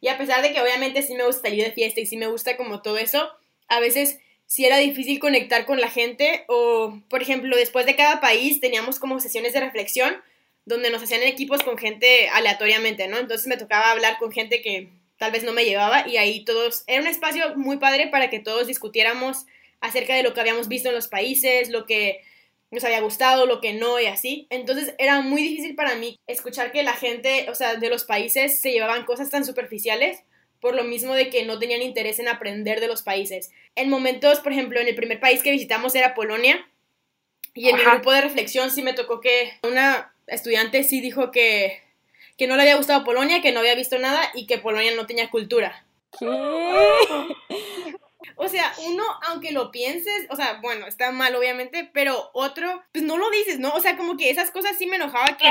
Y 0.00 0.08
a 0.08 0.18
pesar 0.18 0.42
de 0.42 0.52
que 0.52 0.60
obviamente 0.60 1.02
sí 1.02 1.14
me 1.14 1.24
gusta 1.24 1.48
salir 1.48 1.64
de 1.64 1.72
fiesta 1.72 2.00
y 2.00 2.06
sí 2.06 2.16
me 2.16 2.28
gusta 2.28 2.56
como 2.56 2.82
todo 2.82 2.98
eso, 2.98 3.28
a 3.66 3.80
veces 3.80 4.20
sí 4.48 4.64
era 4.64 4.78
difícil 4.78 5.20
conectar 5.20 5.66
con 5.66 5.78
la 5.78 5.90
gente 5.90 6.44
o, 6.48 6.98
por 7.10 7.22
ejemplo, 7.22 7.54
después 7.54 7.84
de 7.84 7.96
cada 7.96 8.20
país 8.20 8.60
teníamos 8.60 8.98
como 8.98 9.20
sesiones 9.20 9.52
de 9.52 9.60
reflexión 9.60 10.16
donde 10.64 10.90
nos 10.90 11.02
hacían 11.02 11.22
equipos 11.22 11.62
con 11.62 11.78
gente 11.78 12.28
aleatoriamente, 12.30 13.08
¿no? 13.08 13.18
Entonces 13.18 13.46
me 13.46 13.58
tocaba 13.58 13.90
hablar 13.90 14.16
con 14.18 14.32
gente 14.32 14.62
que 14.62 14.88
tal 15.18 15.32
vez 15.32 15.44
no 15.44 15.52
me 15.52 15.64
llevaba 15.64 16.08
y 16.08 16.16
ahí 16.16 16.44
todos, 16.44 16.82
era 16.86 17.02
un 17.02 17.06
espacio 17.06 17.56
muy 17.56 17.76
padre 17.76 18.08
para 18.08 18.30
que 18.30 18.38
todos 18.38 18.66
discutiéramos 18.66 19.44
acerca 19.80 20.14
de 20.14 20.22
lo 20.22 20.32
que 20.32 20.40
habíamos 20.40 20.68
visto 20.68 20.88
en 20.88 20.94
los 20.94 21.08
países, 21.08 21.68
lo 21.68 21.84
que 21.84 22.22
nos 22.70 22.84
había 22.84 23.00
gustado, 23.00 23.44
lo 23.44 23.60
que 23.60 23.74
no 23.74 24.00
y 24.00 24.06
así. 24.06 24.46
Entonces 24.48 24.94
era 24.98 25.20
muy 25.20 25.42
difícil 25.42 25.74
para 25.74 25.94
mí 25.94 26.18
escuchar 26.26 26.72
que 26.72 26.82
la 26.82 26.94
gente, 26.94 27.50
o 27.50 27.54
sea, 27.54 27.74
de 27.74 27.90
los 27.90 28.04
países 28.04 28.60
se 28.60 28.72
llevaban 28.72 29.04
cosas 29.04 29.28
tan 29.28 29.44
superficiales 29.44 30.22
por 30.60 30.74
lo 30.74 30.84
mismo 30.84 31.14
de 31.14 31.30
que 31.30 31.44
no 31.44 31.58
tenían 31.58 31.82
interés 31.82 32.18
en 32.18 32.28
aprender 32.28 32.80
de 32.80 32.88
los 32.88 33.02
países. 33.02 33.50
En 33.74 33.88
momentos, 33.88 34.40
por 34.40 34.52
ejemplo, 34.52 34.80
en 34.80 34.88
el 34.88 34.94
primer 34.94 35.20
país 35.20 35.42
que 35.42 35.52
visitamos 35.52 35.94
era 35.94 36.14
Polonia 36.14 36.66
y 37.54 37.68
en 37.68 37.76
mi 37.76 37.82
grupo 37.82 38.12
de 38.12 38.20
reflexión 38.20 38.70
sí 38.70 38.82
me 38.82 38.92
tocó 38.92 39.20
que 39.20 39.52
una 39.62 40.14
estudiante 40.26 40.84
sí 40.84 41.00
dijo 41.00 41.30
que, 41.30 41.82
que 42.36 42.46
no 42.46 42.56
le 42.56 42.62
había 42.62 42.76
gustado 42.76 43.04
Polonia, 43.04 43.40
que 43.40 43.52
no 43.52 43.60
había 43.60 43.74
visto 43.74 43.98
nada 43.98 44.20
y 44.34 44.46
que 44.46 44.58
Polonia 44.58 44.94
no 44.94 45.06
tenía 45.06 45.30
cultura. 45.30 45.84
¿Qué? 46.18 46.26
O 48.40 48.48
sea, 48.48 48.72
uno, 48.84 49.02
aunque 49.26 49.50
lo 49.50 49.72
pienses, 49.72 50.26
o 50.30 50.36
sea, 50.36 50.60
bueno, 50.62 50.86
está 50.86 51.10
mal 51.10 51.34
obviamente, 51.34 51.90
pero 51.92 52.30
otro, 52.34 52.84
pues 52.92 53.04
no 53.04 53.18
lo 53.18 53.28
dices, 53.30 53.58
¿no? 53.58 53.72
O 53.72 53.80
sea, 53.80 53.96
como 53.96 54.16
que 54.16 54.30
esas 54.30 54.52
cosas 54.52 54.76
sí 54.78 54.86
me 54.86 54.94
enojaba 54.94 55.36
que 55.36 55.50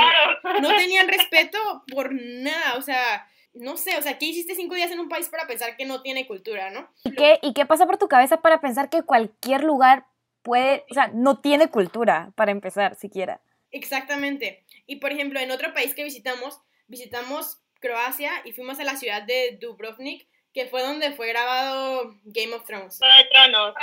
no 0.62 0.74
tenían 0.74 1.06
respeto 1.06 1.58
por 1.92 2.14
nada, 2.14 2.76
o 2.76 2.82
sea, 2.82 3.28
no 3.58 3.76
sé, 3.76 3.96
o 3.98 4.02
sea, 4.02 4.18
¿qué 4.18 4.26
hiciste 4.26 4.54
cinco 4.54 4.74
días 4.74 4.90
en 4.90 5.00
un 5.00 5.08
país 5.08 5.28
para 5.28 5.46
pensar 5.46 5.76
que 5.76 5.84
no 5.84 6.02
tiene 6.02 6.26
cultura, 6.26 6.70
no? 6.70 6.88
¿Y 7.04 7.12
qué, 7.12 7.38
¿Y 7.42 7.52
qué 7.52 7.66
pasa 7.66 7.86
por 7.86 7.98
tu 7.98 8.08
cabeza 8.08 8.40
para 8.40 8.60
pensar 8.60 8.88
que 8.88 9.02
cualquier 9.02 9.64
lugar 9.64 10.06
puede, 10.42 10.84
o 10.90 10.94
sea, 10.94 11.08
no 11.08 11.40
tiene 11.40 11.68
cultura, 11.68 12.32
para 12.36 12.52
empezar, 12.52 12.94
siquiera? 12.94 13.40
Exactamente. 13.70 14.64
Y 14.86 14.96
por 14.96 15.12
ejemplo, 15.12 15.40
en 15.40 15.50
otro 15.50 15.74
país 15.74 15.94
que 15.94 16.04
visitamos, 16.04 16.60
visitamos 16.86 17.58
Croacia 17.80 18.30
y 18.44 18.52
fuimos 18.52 18.78
a 18.78 18.84
la 18.84 18.96
ciudad 18.96 19.22
de 19.22 19.58
Dubrovnik, 19.60 20.26
que 20.54 20.66
fue 20.66 20.82
donde 20.82 21.12
fue 21.12 21.28
grabado 21.28 22.16
Game 22.24 22.54
of 22.54 22.64
Thrones. 22.64 22.98
Juego 22.98 23.14
de 23.16 23.28
Tronos. 23.28 23.74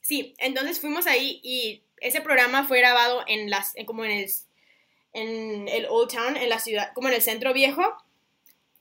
Sí, 0.00 0.34
entonces 0.38 0.80
fuimos 0.80 1.06
ahí 1.06 1.40
y 1.42 1.82
ese 2.00 2.20
programa 2.20 2.64
fue 2.64 2.78
grabado 2.78 3.24
en 3.26 3.50
las, 3.50 3.74
como 3.86 4.04
en 4.04 4.12
el, 4.12 4.30
en 5.12 5.68
el 5.68 5.86
Old 5.88 6.10
Town, 6.10 6.36
en 6.36 6.48
la 6.48 6.60
ciudad, 6.60 6.92
como 6.94 7.08
en 7.08 7.14
el 7.14 7.22
centro 7.22 7.52
viejo. 7.52 7.82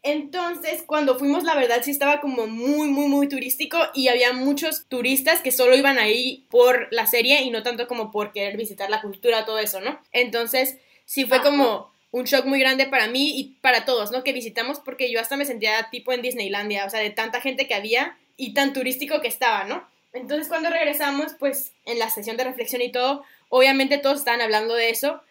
Entonces, 0.07 0.83
cuando 0.85 1.17
fuimos, 1.17 1.43
la 1.43 1.55
verdad 1.55 1.81
sí 1.81 1.89
estaba 1.89 2.21
como 2.21 2.45
muy, 2.45 2.89
muy, 2.89 3.07
muy 3.07 3.27
turístico 3.27 3.79
y 3.95 4.09
había 4.09 4.33
muchos 4.33 4.85
turistas 4.88 5.41
que 5.41 5.51
solo 5.51 5.75
iban 5.75 5.97
ahí 5.97 6.45
por 6.51 6.88
la 6.91 7.07
serie 7.07 7.41
y 7.41 7.50
no 7.50 7.63
tanto 7.63 7.88
como 7.88 8.12
por 8.12 8.31
querer 8.31 8.55
visitar 8.55 8.88
la 8.91 9.01
cultura, 9.01 9.45
todo 9.45 9.57
eso, 9.57 9.81
¿no? 9.81 10.00
Entonces, 10.12 10.77
sí 11.05 11.25
fue 11.25 11.41
como 11.41 11.91
un 12.12 12.25
shock 12.25 12.45
muy 12.45 12.59
grande 12.59 12.85
para 12.85 13.07
mí 13.07 13.39
y 13.39 13.55
para 13.62 13.83
todos, 13.83 14.12
¿no? 14.12 14.24
Que 14.24 14.31
visitamos 14.31 14.79
porque 14.79 15.12
yo 15.12 15.19
hasta 15.19 15.38
me 15.38 15.45
sentía 15.45 15.89
tipo 15.89 16.13
en 16.13 16.21
Disneylandia, 16.21 16.85
o 16.85 16.89
sea, 16.91 17.00
de 17.00 17.09
tanta 17.09 17.41
gente 17.41 17.67
que 17.67 17.74
había 17.74 18.15
y 18.38 18.53
tan 18.53 18.74
turístico 18.74 19.21
que 19.21 19.27
estaba, 19.27 19.63
¿no? 19.63 19.88
Entonces 20.13 20.50
cuando 20.50 20.69
regresamos, 20.69 21.33
pues 21.39 21.71
en 21.85 21.97
la 21.97 22.12
sesión 22.12 22.38
de 22.38 22.43
reflexión 22.43 22.83
y 22.83 22.91
todo, 22.91 23.24
obviamente 23.50 23.97
todos 23.97 24.19
estaban 24.19 24.41
hablando 24.41 24.75
de 24.75 24.91
eso, 24.91 25.21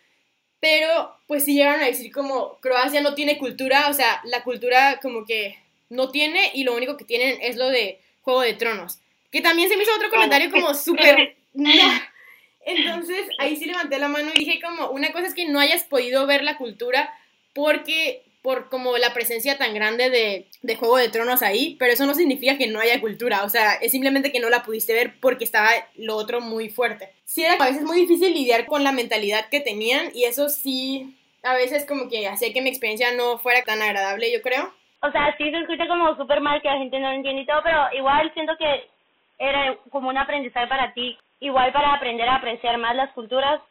pero 0.64 1.14
pues 1.26 1.44
sí 1.44 1.52
llegaron 1.52 1.82
a 1.82 1.86
decir 1.86 2.10
como 2.10 2.58
Croacia 2.60 3.02
no 3.02 3.14
tiene 3.14 3.36
cultura, 3.36 3.88
o 3.90 3.92
sea, 3.92 4.22
la 4.24 4.42
cultura 4.42 4.98
como 5.02 5.26
que 5.26 5.58
no 5.90 6.10
tiene 6.10 6.52
y 6.54 6.64
lo 6.64 6.74
único 6.74 6.96
que 6.96 7.04
tienen 7.04 7.36
es 7.42 7.56
lo 7.56 7.68
de 7.68 8.00
Juego 8.22 8.40
de 8.40 8.54
Tronos, 8.54 8.98
que 9.30 9.42
también 9.42 9.68
se 9.68 9.76
me 9.76 9.82
hizo 9.82 9.94
otro 9.94 10.08
comentario 10.08 10.50
como 10.50 10.72
súper... 10.72 11.36
Entonces 12.66 13.26
ahí 13.38 13.56
sí 13.56 13.66
levanté 13.66 13.98
la 13.98 14.08
mano 14.08 14.30
y 14.34 14.38
dije 14.38 14.58
como, 14.58 14.88
una 14.88 15.12
cosa 15.12 15.26
es 15.26 15.34
que 15.34 15.44
no 15.44 15.60
hayas 15.60 15.84
podido 15.84 16.26
ver 16.26 16.42
la 16.42 16.56
cultura 16.56 17.12
porque 17.52 18.22
por 18.44 18.68
como 18.68 18.98
la 18.98 19.14
presencia 19.14 19.56
tan 19.56 19.72
grande 19.72 20.10
de, 20.10 20.48
de, 20.60 20.76
Juego 20.76 20.98
de 20.98 21.08
Tronos 21.08 21.42
ahí, 21.42 21.76
pero 21.78 21.94
eso 21.94 22.04
no 22.04 22.12
significa 22.12 22.58
que 22.58 22.66
no 22.66 22.78
haya 22.78 23.00
cultura, 23.00 23.42
o 23.42 23.48
sea, 23.48 23.72
es 23.80 23.90
simplemente 23.90 24.30
que 24.30 24.38
no 24.38 24.50
la 24.50 24.62
pudiste 24.62 24.92
ver 24.92 25.14
porque 25.18 25.44
estaba 25.44 25.70
lo 25.96 26.14
otro 26.16 26.42
muy 26.42 26.68
fuerte. 26.68 27.08
Sí 27.24 27.42
era 27.42 27.54
a 27.54 27.66
veces 27.66 27.84
muy 27.84 27.96
difícil 27.96 28.34
lidiar 28.34 28.66
con 28.66 28.84
la 28.84 28.92
mentalidad 28.92 29.48
que 29.48 29.60
tenían 29.60 30.08
y 30.14 30.24
eso 30.24 30.50
sí, 30.50 31.16
a 31.42 31.54
veces 31.54 31.86
como 31.86 32.10
que 32.10 32.28
hacía 32.28 32.52
que 32.52 32.60
mi 32.60 32.68
experiencia 32.68 33.12
no 33.16 33.38
fuera 33.38 33.62
tan 33.62 33.80
agradable, 33.80 34.30
yo 34.30 34.42
creo. 34.42 34.70
O 35.00 35.10
sea, 35.10 35.34
sí 35.38 35.50
se 35.50 35.60
escucha 35.60 35.88
como 35.88 36.14
súper 36.16 36.42
mal 36.42 36.60
que 36.60 36.68
la 36.68 36.76
gente 36.76 37.00
no 37.00 37.08
lo 37.08 37.16
entiende 37.16 37.42
y 37.42 37.46
todo, 37.46 37.62
pero 37.64 37.78
igual 37.96 38.30
siento 38.34 38.52
que 38.58 38.90
era 39.38 39.74
como 39.88 40.10
un 40.10 40.18
aprendizaje 40.18 40.66
para 40.66 40.92
ti 40.92 41.16
igual 41.40 41.72
para 41.72 41.94
aprender 41.94 42.28
a 42.28 42.36
apreciar 42.36 42.76
más 42.76 42.94
las 42.94 43.10
culturas 43.12 43.62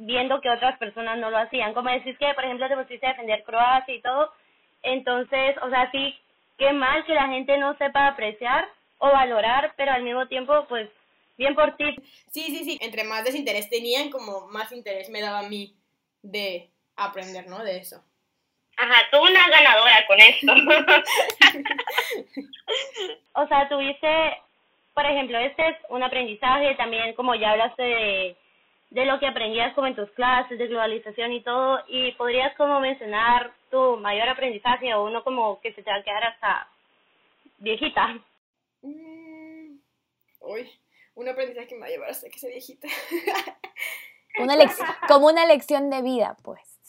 viendo 0.00 0.40
que 0.40 0.50
otras 0.50 0.78
personas 0.78 1.18
no 1.18 1.30
lo 1.30 1.38
hacían. 1.38 1.74
Como 1.74 1.90
decís 1.90 2.16
que, 2.18 2.32
por 2.34 2.44
ejemplo, 2.44 2.68
te 2.68 2.76
pusiste 2.76 3.06
a 3.06 3.10
defender 3.10 3.44
Croacia 3.44 3.94
y 3.94 4.00
todo, 4.00 4.32
entonces, 4.82 5.56
o 5.62 5.70
sea, 5.70 5.90
sí, 5.90 6.14
qué 6.58 6.72
mal 6.72 7.04
que 7.04 7.14
la 7.14 7.28
gente 7.28 7.56
no 7.58 7.76
sepa 7.76 8.06
apreciar 8.06 8.66
o 8.98 9.10
valorar, 9.10 9.74
pero 9.76 9.92
al 9.92 10.02
mismo 10.02 10.26
tiempo, 10.26 10.66
pues, 10.68 10.88
bien 11.36 11.54
por 11.54 11.76
ti. 11.76 11.94
Sí, 12.30 12.44
sí, 12.46 12.64
sí, 12.64 12.78
entre 12.80 13.04
más 13.04 13.24
desinterés 13.24 13.68
tenían, 13.68 14.10
como 14.10 14.46
más 14.48 14.72
interés 14.72 15.10
me 15.10 15.20
daba 15.20 15.40
a 15.40 15.48
mí 15.48 15.74
de 16.22 16.70
aprender, 16.96 17.46
¿no? 17.46 17.62
De 17.62 17.78
eso. 17.78 18.02
Ajá, 18.76 19.02
tú 19.10 19.18
una 19.18 19.48
ganadora 19.48 20.06
con 20.06 20.20
esto. 20.20 20.52
o 23.34 23.46
sea, 23.46 23.68
tuviste 23.68 24.38
por 24.94 25.06
ejemplo, 25.06 25.38
este 25.38 25.66
es 25.66 25.76
un 25.88 26.02
aprendizaje, 26.02 26.74
también 26.74 27.14
como 27.14 27.34
ya 27.34 27.52
hablaste 27.52 27.82
de, 27.82 28.36
de 28.90 29.06
lo 29.06 29.18
que 29.20 29.26
aprendías 29.26 29.72
como 29.74 29.86
en 29.86 29.94
tus 29.94 30.10
clases 30.10 30.58
de 30.58 30.66
globalización 30.66 31.32
y 31.32 31.42
todo, 31.42 31.80
y 31.88 32.12
podrías 32.12 32.54
como 32.56 32.80
mencionar 32.80 33.52
tu 33.70 33.96
mayor 33.96 34.28
aprendizaje 34.28 34.92
o 34.94 35.04
uno 35.04 35.22
como 35.22 35.60
que 35.60 35.72
se 35.72 35.82
te 35.82 35.90
va 35.90 35.98
a 35.98 36.02
quedar 36.02 36.24
hasta 36.24 36.68
viejita. 37.58 38.18
Mm, 38.82 39.76
uy, 40.40 40.70
un 41.14 41.28
aprendizaje 41.28 41.68
que 41.68 41.74
me 41.76 41.82
va 41.82 41.86
a 41.86 41.90
llevar 41.90 42.10
hasta 42.10 42.28
que 42.28 42.38
sea 42.38 42.50
viejita. 42.50 42.88
una 44.38 44.56
como 45.06 45.28
una 45.28 45.46
lección 45.46 45.88
de 45.90 46.02
vida, 46.02 46.36
pues 46.42 46.79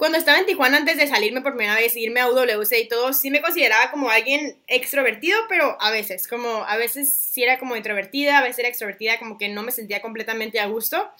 cuando 0.00 0.16
estaba 0.16 0.38
en 0.38 0.46
Tijuana 0.46 0.78
antes 0.78 0.96
de 0.96 1.06
salirme 1.06 1.42
por 1.42 1.54
primera 1.54 1.74
vez, 1.74 1.94
irme 1.94 2.20
a 2.20 2.30
UWC 2.30 2.72
y 2.72 2.88
todo, 2.88 3.12
sí 3.12 3.30
me 3.30 3.42
consideraba 3.42 3.90
como 3.90 4.08
alguien 4.08 4.56
extrovertido, 4.66 5.38
pero 5.46 5.76
a 5.78 5.90
veces, 5.90 6.26
como 6.26 6.64
a 6.64 6.78
veces 6.78 7.12
sí 7.12 7.42
era 7.42 7.58
como 7.58 7.76
introvertida, 7.76 8.38
a 8.38 8.42
veces 8.42 8.60
era 8.60 8.68
extrovertida, 8.68 9.18
como 9.18 9.36
que 9.36 9.50
no 9.50 9.62
me 9.62 9.72
sentía 9.72 10.00
completamente 10.00 10.58
a 10.58 10.68
gusto. 10.68 11.10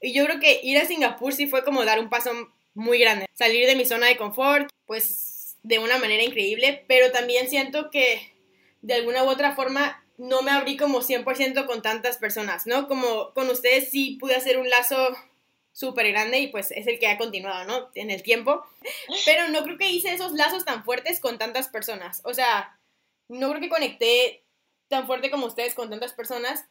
Y 0.00 0.14
yo 0.14 0.24
creo 0.24 0.40
que 0.40 0.60
ir 0.62 0.78
a 0.78 0.86
Singapur 0.86 1.34
sí 1.34 1.46
fue 1.46 1.62
como 1.62 1.84
dar 1.84 2.00
un 2.00 2.08
paso 2.08 2.30
muy 2.72 2.98
grande, 2.98 3.26
salir 3.34 3.66
de 3.66 3.76
mi 3.76 3.84
zona 3.84 4.06
de 4.06 4.16
confort, 4.16 4.70
pues 4.86 5.58
de 5.62 5.78
una 5.78 5.98
manera 5.98 6.22
increíble, 6.22 6.86
pero 6.88 7.12
también 7.12 7.50
siento 7.50 7.90
que 7.90 8.32
de 8.80 8.94
alguna 8.94 9.24
u 9.24 9.28
otra 9.28 9.54
forma 9.54 10.02
no 10.16 10.40
me 10.40 10.52
abrí 10.52 10.78
como 10.78 11.02
100% 11.02 11.66
con 11.66 11.82
tantas 11.82 12.16
personas, 12.16 12.66
¿no? 12.66 12.88
Como 12.88 13.34
con 13.34 13.50
ustedes 13.50 13.90
sí 13.90 14.16
pude 14.18 14.36
hacer 14.36 14.56
un 14.56 14.70
lazo 14.70 15.14
súper 15.76 16.08
grande 16.08 16.38
y 16.38 16.46
pues 16.46 16.70
es 16.70 16.86
el 16.86 16.98
que 16.98 17.06
ha 17.06 17.18
continuado, 17.18 17.64
¿no? 17.64 17.90
En 17.94 18.10
el 18.10 18.22
tiempo. 18.22 18.64
Pero 19.26 19.48
no 19.48 19.62
creo 19.62 19.76
que 19.76 19.90
hice 19.90 20.14
esos 20.14 20.32
lazos 20.32 20.64
tan 20.64 20.84
fuertes 20.84 21.20
con 21.20 21.36
tantas 21.36 21.68
personas. 21.68 22.22
O 22.24 22.32
sea, 22.32 22.78
no 23.28 23.50
creo 23.50 23.60
que 23.60 23.68
conecté 23.68 24.42
tan 24.88 25.06
fuerte 25.06 25.30
como 25.30 25.44
ustedes 25.46 25.74
con 25.74 25.90
tantas 25.90 26.14
personas. 26.14 26.64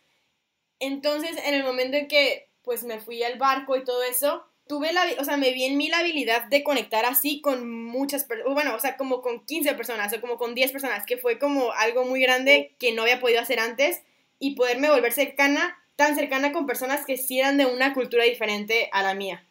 Entonces, 0.79 1.37
en 1.45 1.53
el 1.53 1.63
momento 1.63 1.97
en 1.97 2.07
que 2.07 2.49
pues 2.63 2.83
me 2.83 2.99
fui 2.99 3.21
al 3.21 3.37
barco 3.37 3.77
y 3.77 3.83
todo 3.83 4.01
eso, 4.01 4.43
tuve 4.65 4.91
la, 4.91 5.05
o 5.19 5.23
sea, 5.23 5.37
me 5.37 5.51
vi 5.51 5.65
en 5.65 5.77
mí 5.77 5.87
la 5.87 5.99
habilidad 5.99 6.45
de 6.45 6.63
conectar 6.63 7.05
así 7.05 7.41
con 7.41 7.69
muchas 7.69 8.23
personas, 8.23 8.55
bueno, 8.55 8.73
o 8.73 8.79
sea, 8.79 8.97
como 8.97 9.21
con 9.21 9.45
15 9.45 9.75
personas 9.75 10.11
o 10.13 10.19
como 10.19 10.39
con 10.39 10.55
10 10.55 10.71
personas, 10.71 11.05
que 11.05 11.17
fue 11.17 11.37
como 11.37 11.73
algo 11.73 12.05
muy 12.05 12.21
grande 12.21 12.75
que 12.79 12.91
no 12.91 13.03
había 13.03 13.19
podido 13.19 13.39
hacer 13.39 13.59
antes 13.59 14.01
y 14.39 14.55
poderme 14.55 14.89
volver 14.89 15.13
cercana 15.13 15.77
tan 15.95 16.15
cercana 16.15 16.51
con 16.51 16.65
personas 16.65 17.05
que 17.05 17.17
sí 17.17 17.39
eran 17.39 17.57
de 17.57 17.65
una 17.65 17.93
cultura 17.93 18.23
diferente 18.23 18.89
a 18.91 19.01
la 19.01 19.13
mía. 19.13 19.45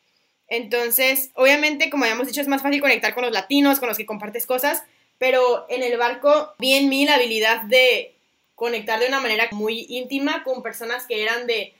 Entonces, 0.49 1.31
obviamente, 1.35 1.91
como 1.91 2.05
habíamos 2.05 2.27
dicho, 2.27 2.41
es 2.41 2.49
más 2.49 2.63
fácil 2.63 2.81
conectar 2.81 3.15
con 3.15 3.25
los 3.25 3.33
latinos, 3.33 3.81
con 3.81 3.89
los 3.89 3.97
que 3.97 4.07
compartes 4.07 4.47
cosas, 4.47 4.85
pero 5.19 5.67
en 5.69 5.83
el 5.83 5.97
barco 5.97 6.55
vi 6.59 6.75
en 6.75 6.89
mí 6.89 7.07
la 7.07 7.15
habilidad 7.15 7.63
de 7.63 8.15
conectar 8.55 9.01
de 9.01 9.09
una 9.09 9.21
manera 9.21 9.49
muy 9.53 9.87
íntima 9.89 10.45
con 10.45 10.63
personas 10.63 11.07
que 11.07 11.23
eran 11.23 11.47
de 11.47 11.75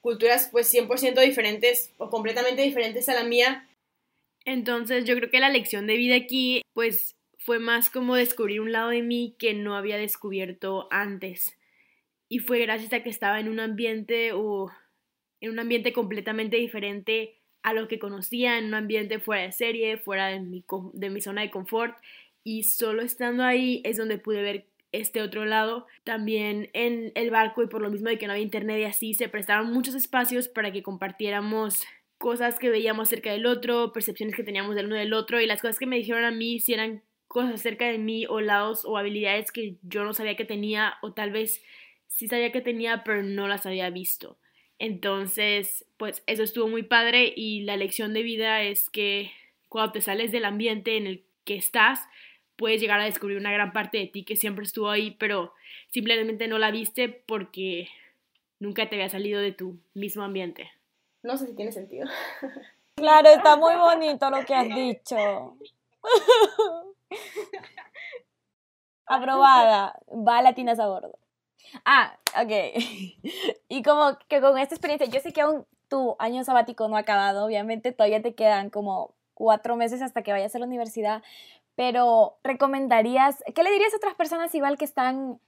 culturas 0.00 0.48
pues 0.52 0.72
100% 0.72 1.20
diferentes 1.20 1.90
o 1.98 2.08
completamente 2.08 2.62
diferentes 2.62 3.08
a 3.08 3.14
la 3.14 3.24
mía. 3.24 3.66
Entonces, 4.44 5.04
yo 5.04 5.16
creo 5.16 5.30
que 5.30 5.40
la 5.40 5.48
lección 5.48 5.86
de 5.86 5.96
vida 5.96 6.14
aquí 6.14 6.62
pues 6.72 7.16
fue 7.38 7.58
más 7.58 7.90
como 7.90 8.14
descubrir 8.14 8.60
un 8.60 8.72
lado 8.72 8.90
de 8.90 9.02
mí 9.02 9.34
que 9.38 9.54
no 9.54 9.76
había 9.76 9.96
descubierto 9.96 10.86
antes 10.90 11.56
y 12.28 12.38
fue 12.38 12.60
gracias 12.60 12.92
a 12.92 13.02
que 13.02 13.10
estaba 13.10 13.40
en 13.40 13.48
un 13.48 13.60
ambiente 13.60 14.32
o 14.32 14.70
en 15.40 15.50
un 15.50 15.58
ambiente 15.58 15.92
completamente 15.92 16.56
diferente 16.56 17.38
a 17.62 17.72
lo 17.72 17.88
que 17.88 17.98
conocía, 17.98 18.58
en 18.58 18.66
un 18.66 18.74
ambiente 18.74 19.18
fuera 19.18 19.42
de 19.42 19.52
serie, 19.52 19.96
fuera 19.98 20.28
de 20.28 20.40
mi, 20.40 20.64
de 20.92 21.10
mi 21.10 21.20
zona 21.20 21.42
de 21.42 21.50
confort. 21.50 21.96
Y 22.42 22.64
solo 22.64 23.02
estando 23.02 23.42
ahí 23.42 23.80
es 23.84 23.96
donde 23.96 24.18
pude 24.18 24.42
ver 24.42 24.66
este 24.92 25.22
otro 25.22 25.44
lado. 25.44 25.86
También 26.04 26.70
en 26.72 27.10
el 27.14 27.30
barco 27.30 27.62
y 27.62 27.66
por 27.66 27.82
lo 27.82 27.90
mismo 27.90 28.08
de 28.08 28.18
que 28.18 28.26
no 28.26 28.32
había 28.32 28.44
internet 28.44 28.80
y 28.80 28.84
así, 28.84 29.14
se 29.14 29.28
prestaron 29.28 29.72
muchos 29.72 29.94
espacios 29.94 30.48
para 30.48 30.72
que 30.72 30.82
compartiéramos 30.82 31.82
cosas 32.18 32.58
que 32.58 32.70
veíamos 32.70 33.08
cerca 33.08 33.32
del 33.32 33.46
otro, 33.46 33.92
percepciones 33.92 34.36
que 34.36 34.44
teníamos 34.44 34.74
del 34.74 34.86
uno 34.86 34.96
del 34.96 35.12
otro 35.12 35.40
y 35.40 35.46
las 35.46 35.60
cosas 35.60 35.78
que 35.78 35.86
me 35.86 35.96
dijeron 35.96 36.24
a 36.24 36.30
mí 36.30 36.60
si 36.60 36.72
eran 36.72 37.02
cosas 37.26 37.54
acerca 37.54 37.86
de 37.86 37.98
mí 37.98 38.26
o 38.26 38.40
lados 38.40 38.84
o 38.84 38.96
habilidades 38.96 39.50
que 39.50 39.76
yo 39.82 40.04
no 40.04 40.14
sabía 40.14 40.36
que 40.36 40.44
tenía 40.44 40.94
o 41.02 41.12
tal 41.12 41.32
vez 41.32 41.62
sí 42.08 42.28
sabía 42.28 42.52
que 42.52 42.60
tenía 42.60 43.02
pero 43.04 43.22
no 43.22 43.48
las 43.48 43.66
había 43.66 43.90
visto. 43.90 44.38
Entonces, 44.78 45.86
pues 45.96 46.22
eso 46.26 46.42
estuvo 46.42 46.68
muy 46.68 46.82
padre 46.82 47.32
y 47.36 47.62
la 47.62 47.76
lección 47.76 48.12
de 48.12 48.22
vida 48.22 48.62
es 48.62 48.90
que 48.90 49.30
cuando 49.68 49.92
te 49.92 50.00
sales 50.00 50.32
del 50.32 50.44
ambiente 50.44 50.96
en 50.96 51.06
el 51.06 51.24
que 51.44 51.56
estás, 51.56 52.00
puedes 52.56 52.80
llegar 52.80 53.00
a 53.00 53.04
descubrir 53.04 53.38
una 53.38 53.52
gran 53.52 53.72
parte 53.72 53.98
de 53.98 54.06
ti 54.06 54.24
que 54.24 54.36
siempre 54.36 54.64
estuvo 54.64 54.90
ahí, 54.90 55.12
pero 55.12 55.52
simplemente 55.88 56.48
no 56.48 56.58
la 56.58 56.70
viste 56.70 57.08
porque 57.08 57.88
nunca 58.58 58.88
te 58.88 58.96
había 58.96 59.08
salido 59.08 59.40
de 59.40 59.52
tu 59.52 59.78
mismo 59.94 60.22
ambiente. 60.22 60.70
No 61.22 61.36
sé 61.36 61.46
si 61.46 61.54
tiene 61.54 61.72
sentido. 61.72 62.08
Claro, 62.96 63.28
está 63.28 63.56
muy 63.56 63.74
bonito 63.74 64.30
lo 64.30 64.44
que 64.44 64.54
has 64.54 64.68
dicho. 64.72 65.56
Aprobada. 69.06 69.98
Va 70.08 70.42
latinas 70.42 70.78
a 70.78 70.86
bordo. 70.86 71.18
Ah, 71.84 72.16
ok. 72.40 72.50
Y 73.68 73.82
como 73.82 74.18
que 74.28 74.40
con 74.40 74.58
esta 74.58 74.74
experiencia, 74.74 75.06
yo 75.08 75.20
sé 75.20 75.32
que 75.32 75.40
aún 75.40 75.66
tu 75.88 76.16
año 76.18 76.44
sabático 76.44 76.88
no 76.88 76.96
ha 76.96 77.00
acabado, 77.00 77.44
obviamente 77.44 77.92
todavía 77.92 78.22
te 78.22 78.34
quedan 78.34 78.70
como 78.70 79.14
cuatro 79.34 79.76
meses 79.76 80.00
hasta 80.02 80.22
que 80.22 80.32
vayas 80.32 80.54
a 80.54 80.58
la 80.58 80.66
universidad, 80.66 81.22
pero 81.76 82.36
recomendarías, 82.44 83.42
¿qué 83.54 83.62
le 83.62 83.70
dirías 83.72 83.92
a 83.92 83.96
otras 83.96 84.14
personas 84.14 84.54
igual 84.54 84.78
que 84.78 84.84
están 84.84 85.40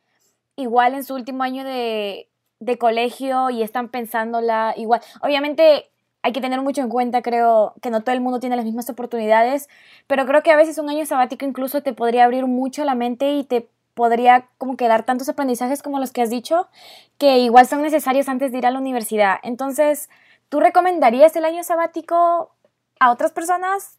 igual 0.56 0.94
en 0.94 1.04
su 1.04 1.14
último 1.14 1.42
año 1.44 1.64
de, 1.64 2.28
de 2.60 2.78
colegio 2.78 3.50
y 3.50 3.62
están 3.62 3.88
pensándola 3.88 4.74
igual? 4.76 5.00
Obviamente 5.22 5.90
hay 6.22 6.32
que 6.32 6.40
tener 6.40 6.60
mucho 6.60 6.80
en 6.82 6.88
cuenta, 6.88 7.22
creo 7.22 7.74
que 7.80 7.90
no 7.90 8.02
todo 8.02 8.14
el 8.14 8.20
mundo 8.20 8.40
tiene 8.40 8.56
las 8.56 8.64
mismas 8.64 8.90
oportunidades, 8.90 9.68
pero 10.08 10.26
creo 10.26 10.42
que 10.42 10.50
a 10.50 10.56
veces 10.56 10.78
un 10.78 10.90
año 10.90 11.06
sabático 11.06 11.44
incluso 11.44 11.82
te 11.82 11.92
podría 11.92 12.24
abrir 12.24 12.46
mucho 12.46 12.84
la 12.84 12.96
mente 12.96 13.34
y 13.34 13.44
te 13.44 13.68
podría 13.96 14.46
como 14.58 14.76
que 14.76 14.86
tantos 15.06 15.30
aprendizajes 15.30 15.82
como 15.82 15.98
los 15.98 16.12
que 16.12 16.20
has 16.20 16.28
dicho, 16.28 16.68
que 17.16 17.38
igual 17.38 17.66
son 17.66 17.80
necesarios 17.80 18.28
antes 18.28 18.52
de 18.52 18.58
ir 18.58 18.66
a 18.66 18.70
la 18.70 18.78
universidad. 18.78 19.38
Entonces, 19.42 20.10
¿tú 20.50 20.60
recomendarías 20.60 21.34
el 21.34 21.46
año 21.46 21.64
sabático 21.64 22.54
a 23.00 23.10
otras 23.10 23.32
personas? 23.32 23.98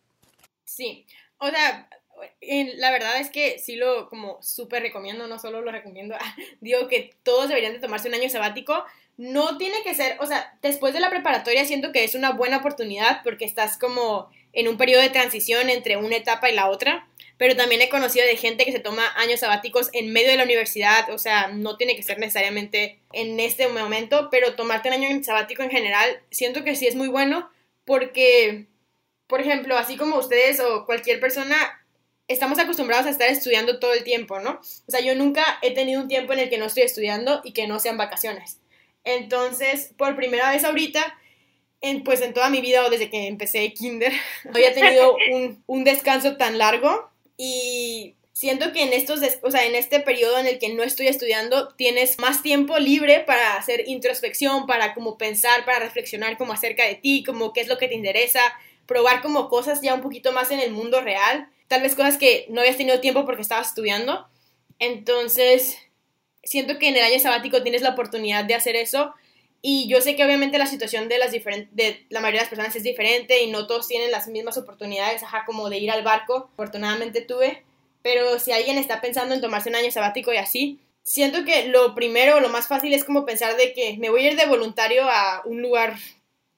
Sí, 0.66 1.08
o 1.40 1.50
sea, 1.50 1.90
la 2.78 2.92
verdad 2.92 3.20
es 3.20 3.32
que 3.32 3.58
sí 3.58 3.76
lo 3.76 4.08
como 4.08 4.40
súper 4.44 4.84
recomiendo, 4.84 5.26
no 5.26 5.40
solo 5.40 5.62
lo 5.62 5.72
recomiendo, 5.72 6.16
digo 6.62 6.88
que 6.88 7.16
todos 7.24 7.50
deberían 7.50 7.74
de 7.74 7.80
tomarse 7.80 8.08
un 8.08 8.14
año 8.14 8.30
sabático. 8.30 8.86
No 9.18 9.58
tiene 9.58 9.82
que 9.84 9.96
ser, 9.96 10.18
o 10.20 10.28
sea, 10.28 10.56
después 10.62 10.94
de 10.94 11.00
la 11.00 11.10
preparatoria 11.10 11.66
siento 11.66 11.92
que 11.92 12.04
es 12.04 12.14
una 12.14 12.34
buena 12.34 12.58
oportunidad 12.58 13.24
porque 13.24 13.46
estás 13.46 13.80
como 13.80 14.30
en 14.54 14.68
un 14.68 14.78
periodo 14.78 15.02
de 15.02 15.10
transición 15.10 15.72
entre 15.72 15.98
una 15.98 16.18
etapa 16.18 16.52
y 16.52 16.54
la 16.54 16.70
otra, 16.70 17.08
pero 17.38 17.56
también 17.56 17.82
he 17.82 17.89
conocido 17.89 18.26
de 18.26 18.36
gente 18.36 18.65
que 18.65 18.71
se 18.71 18.80
toma 18.80 19.13
años 19.15 19.39
sabáticos 19.39 19.89
en 19.93 20.12
medio 20.12 20.30
de 20.30 20.38
la 20.38 20.43
universidad, 20.43 21.10
o 21.12 21.17
sea, 21.17 21.50
no 21.50 21.78
tiene 21.78 21.95
que 21.95 22.04
ser 22.04 22.17
necesariamente 22.19 23.00
en 23.13 23.39
este 23.39 23.67
momento, 23.67 24.30
pero 24.32 24.56
tomarte 24.56 24.89
un 24.89 24.95
año 24.95 25.23
sabático 25.23 25.63
en 25.63 25.69
general, 25.69 26.21
siento 26.32 26.63
que 26.63 26.76
sí 26.76 26.88
es 26.88 26.95
muy 26.95 27.08
bueno 27.08 27.50
porque, 27.86 28.65
por 29.28 29.39
ejemplo, 29.39 29.78
así 29.78 29.97
como 29.97 30.17
ustedes 30.17 30.60
o 30.60 30.86
cualquier 30.86 31.19
persona, 31.19 31.56
estamos 32.28 32.60
acostumbrados 32.60 33.06
a 33.06 33.12
estar 33.12 33.30
estudiando 33.30 33.80
todo 33.80 33.93
el 33.93 34.04
tiempo, 34.04 34.39
¿no? 34.39 34.60
O 34.88 34.91
sea, 34.91 35.00
yo 35.00 35.15
nunca 35.15 35.60
he 35.62 35.73
tenido 35.73 36.02
un 36.02 36.08
tiempo 36.08 36.34
en 36.34 36.39
el 36.39 36.50
que 36.50 36.58
no 36.58 36.65
estoy 36.65 36.84
estudiando 36.84 37.41
y 37.43 37.54
que 37.54 37.67
no 37.67 37.80
sean 37.80 37.97
vacaciones. 37.97 38.60
Entonces, 39.04 39.93
por 39.95 40.15
primera 40.15 40.52
vez 40.52 40.65
ahorita, 40.65 41.17
en, 41.82 42.04
pues 42.04 42.21
en 42.21 42.34
toda 42.34 42.50
mi 42.50 42.62
vida 42.62 42.84
o 42.84 42.89
desde 42.89 43.10
que 43.10 43.28
empecé 43.28 43.71
kinder, 43.73 44.12
no 44.43 44.52
había 44.52 44.73
tenido 44.73 45.15
un, 45.32 45.63
un 45.67 45.84
descanso 45.84 46.36
tan 46.36 46.58
largo 46.58 47.10
y 47.38 48.15
siento 48.34 48.71
que 48.71 48.84
en 48.84 48.93
estos, 48.93 49.21
o 49.41 49.52
sea, 49.52 49.65
en 49.65 49.76
este 49.76 50.00
periodo 50.00 50.38
en 50.38 50.47
el 50.47 50.60
que 50.60 50.73
no 50.73 50.84
estoy 50.84 51.08
estudiando, 51.08 51.69
tienes 51.69 52.19
más 52.19 52.43
tiempo 52.43 52.78
libre 52.78 53.21
para 53.21 53.56
hacer 53.56 53.88
introspección, 53.88 54.67
para 54.67 54.93
como 54.93 55.17
pensar, 55.17 55.65
para 55.65 55.80
reflexionar 55.80 56.38
como 56.38 56.54
acerca 56.54 56.84
de 56.84 56.95
ti, 56.95 57.23
como 57.23 57.54
qué 57.54 57.62
es 57.62 57.67
lo 57.67 57.78
que 57.78 57.88
te 57.88 57.95
interesa, 57.95 58.41
probar 58.86 59.21
como 59.21 59.50
cosas 59.50 59.82
ya 59.82 59.93
un 59.93 60.02
poquito 60.02 60.34
más 60.34 60.52
en 60.52 60.60
el 60.60 60.71
mundo 60.71 61.02
real, 61.02 61.50
tal 61.67 61.82
vez 61.82 61.95
cosas 61.95 62.17
que 62.17 62.45
no 62.50 62.62
habías 62.62 62.78
tenido 62.78 63.00
tiempo 63.00 63.26
porque 63.26 63.41
estabas 63.41 63.69
estudiando. 63.69 64.28
Entonces, 64.80 65.78
siento 66.43 66.78
que 66.78 66.89
en 66.89 66.97
el 66.97 67.04
año 67.04 67.19
sabático 67.19 67.63
tienes 67.63 67.82
la 67.82 67.89
oportunidad 67.89 68.45
de 68.45 68.56
hacer 68.56 68.76
eso 68.76 69.13
y 69.62 69.88
yo 69.88 70.02
sé 70.02 70.15
que 70.15 70.24
obviamente 70.24 70.58
la 70.58 70.67
situación 70.67 71.10
de, 71.10 71.17
las 71.17 71.32
de 71.32 72.06
la 72.10 72.20
mayoría 72.20 72.41
de 72.41 72.43
las 72.43 72.50
personas 72.50 72.76
es 72.76 72.84
diferente 72.84 73.41
y 73.41 73.50
no 73.50 73.65
todos 73.65 73.88
tienen 73.88 74.12
las 74.12 74.28
mismas 74.28 74.58
oportunidades, 74.58 75.24
ajá, 75.24 75.43
como 75.46 75.70
de 75.70 75.78
ir 75.78 75.89
al 75.91 76.04
barco. 76.04 76.50
Afortunadamente 76.54 77.22
tuve, 77.22 77.63
pero 78.04 78.39
si 78.39 78.52
alguien 78.52 78.78
está 78.78 79.02
pensando 79.02 79.34
en 79.34 79.41
tomarse 79.41 79.70
un 79.70 79.76
año 79.76 79.91
sabático 79.91 80.32
y 80.32 80.38
así, 80.38 80.80
siento 81.04 81.43
que 81.43 81.67
lo 81.70 81.96
primero, 81.96 82.39
lo 82.39 82.50
más 82.50 82.67
fácil 82.67 82.93
es 82.93 83.04
como 83.04 83.26
pensar 83.26 83.58
de 83.58 83.74
que 83.74 83.98
me 83.98 84.10
voy 84.10 84.26
a 84.26 84.32
ir 84.32 84.38
de 84.38 84.46
voluntario 84.46 85.10
a 85.10 85.41
un 85.46 85.62
lugar 85.62 85.98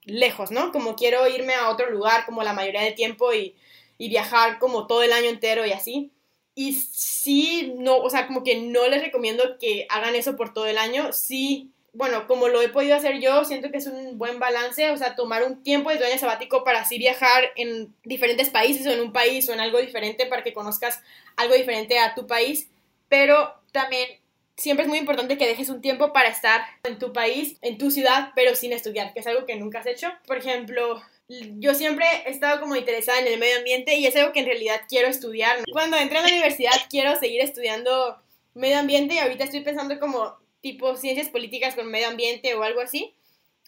lejos, 0.03 0.51
¿no? 0.51 0.71
Como 0.71 0.95
quiero 0.95 1.27
irme 1.27 1.53
a 1.53 1.69
otro 1.69 1.89
lugar 1.89 2.25
como 2.25 2.43
la 2.43 2.53
mayoría 2.53 2.81
del 2.81 2.95
tiempo 2.95 3.33
y, 3.33 3.55
y 3.97 4.09
viajar 4.09 4.59
como 4.59 4.88
todo 4.88 5.03
el 5.03 5.13
año 5.13 5.29
entero 5.29 5.65
y 5.65 5.71
así. 5.71 6.12
Y 6.53 6.73
sí, 6.73 7.73
no, 7.77 7.97
o 7.97 8.09
sea, 8.09 8.27
como 8.27 8.43
que 8.43 8.59
no 8.59 8.88
les 8.89 9.01
recomiendo 9.01 9.57
que 9.57 9.88
hagan 9.89 10.15
eso 10.15 10.35
por 10.35 10.53
todo 10.53 10.65
el 10.65 10.77
año. 10.77 11.13
Sí 11.13 11.71
bueno, 11.93 12.28
como 12.28 12.47
lo 12.47 12.62
he 12.62 12.69
podido 12.69 12.95
hacer 12.95 13.19
yo, 13.19 13.43
siento 13.45 13.71
que 13.71 13.78
es 13.78 13.88
un 13.88 14.17
buen 14.17 14.39
balance, 14.39 14.89
o 14.91 14.97
sea, 14.97 15.15
tomar 15.15 15.43
un 15.43 15.63
tiempo 15.63 15.89
de 15.89 15.97
tu 15.97 16.04
año 16.04 16.17
sabático 16.17 16.63
para 16.63 16.82
así 16.82 16.97
viajar 16.97 17.52
en 17.56 17.93
diferentes 18.04 18.49
países 18.49 18.86
o 18.88 18.91
en 18.91 19.02
un 19.02 19.13
país 19.13 19.47
o 19.49 19.54
en 19.54 19.60
algo 19.60 19.80
diferente 19.80 20.25
para 20.25 20.43
que 20.43 20.54
conozcas 20.54 21.02
algo 21.36 21.56
diferente 21.56 21.99
a 21.99 22.15
tu 22.15 22.28
país, 22.28 22.69
pero 23.08 23.54
también 23.71 24.10
siempre 24.56 24.84
es 24.84 24.89
muy 24.89 24.97
importante 24.99 25.38
que 25.38 25.47
dejes 25.47 25.69
un 25.69 25.82
tiempo 25.82 26.12
para 26.13 26.30
estar 26.30 26.62
en 26.84 26.99
tu 26.99 27.13
país, 27.13 27.58
en 27.62 27.78
tu 27.78 27.91
ciudad, 27.91 28.32
pero 28.36 28.56
sin 28.56 28.73
estudiar, 28.73 29.13
que 29.13 29.21
es 29.21 29.28
algo 29.28 29.45
que 29.45 29.56
nunca 29.56 29.80
has 29.80 29.88
hecho. 29.88 30.12
Por 30.28 30.38
ejemplo, 30.38 31.02
yo 31.28 31.73
siempre 31.73 32.06
he 32.25 32.30
estado 32.30 32.60
como 32.60 32.75
interesada 32.75 33.19
en 33.19 33.28
el 33.28 33.39
medio 33.39 33.58
ambiente 33.58 33.95
y 33.95 34.06
es 34.06 34.15
algo 34.15 34.34
que 34.34 34.41
en 34.41 34.47
realidad 34.47 34.82
quiero 34.88 35.08
estudiar. 35.08 35.60
Cuando 35.71 35.97
entré 35.97 36.17
a 36.17 36.21
la 36.21 36.28
universidad 36.28 36.73
quiero 36.89 37.15
seguir 37.17 37.41
estudiando 37.41 38.21
medio 38.54 38.80
ambiente 38.80 39.15
y 39.15 39.19
ahorita 39.19 39.45
estoy 39.45 39.62
pensando 39.62 39.99
como 39.99 40.38
tipo 40.62 40.95
ciencias 40.95 41.30
políticas 41.30 41.76
con 41.76 41.89
medio 41.89 42.08
ambiente 42.08 42.54
o 42.56 42.63
algo 42.63 42.82
así. 42.82 43.13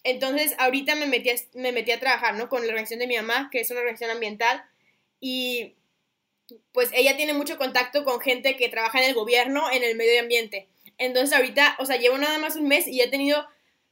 Entonces, 0.04 0.56
ahorita 0.58 0.96
me 0.96 1.06
metí 1.06 1.30
a, 1.30 1.36
me 1.54 1.72
metí 1.72 1.92
a 1.92 2.00
trabajar, 2.00 2.36
¿no? 2.36 2.50
Con 2.50 2.62
la 2.62 2.70
organización 2.70 3.00
de 3.00 3.08
mi 3.08 3.18
mamá, 3.18 3.50
que 3.52 3.62
es 3.62 3.70
una 3.70 3.82
organización 3.82 4.12
ambiental, 4.12 4.64
y 5.20 5.76
pues 6.74 6.90
ella 6.94 7.16
tiene 7.16 7.34
mucho 7.34 7.58
contacto 7.58 8.04
con 8.04 8.20
gente 8.20 8.58
que 8.58 8.70
trabaja 8.70 9.00
en 9.02 9.10
el 9.10 9.16
gobierno, 9.16 9.72
en 9.72 9.84
el 9.84 9.96
medio 9.96 10.20
ambiente. 10.20 10.68
Entonces, 10.98 11.36
ahorita, 11.36 11.76
o 11.80 11.86
sea, 11.86 11.98
llevo 11.98 12.18
nada 12.18 12.40
más 12.40 12.56
un 12.56 12.68
mes 12.68 12.88
y 12.88 13.02
he 13.02 13.08
tenido 13.08 13.48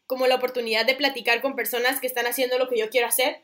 como 0.08 0.28
la 0.28 0.36
oportunidad 0.36 0.86
de 0.86 0.96
platicar 0.96 1.42
con 1.42 1.56
personas 1.56 2.00
que 2.00 2.08
están 2.08 2.26
haciendo 2.26 2.58
lo 2.58 2.68
que 2.68 2.80
yo 2.80 2.90
quiero 2.90 3.08
hacer 3.08 3.42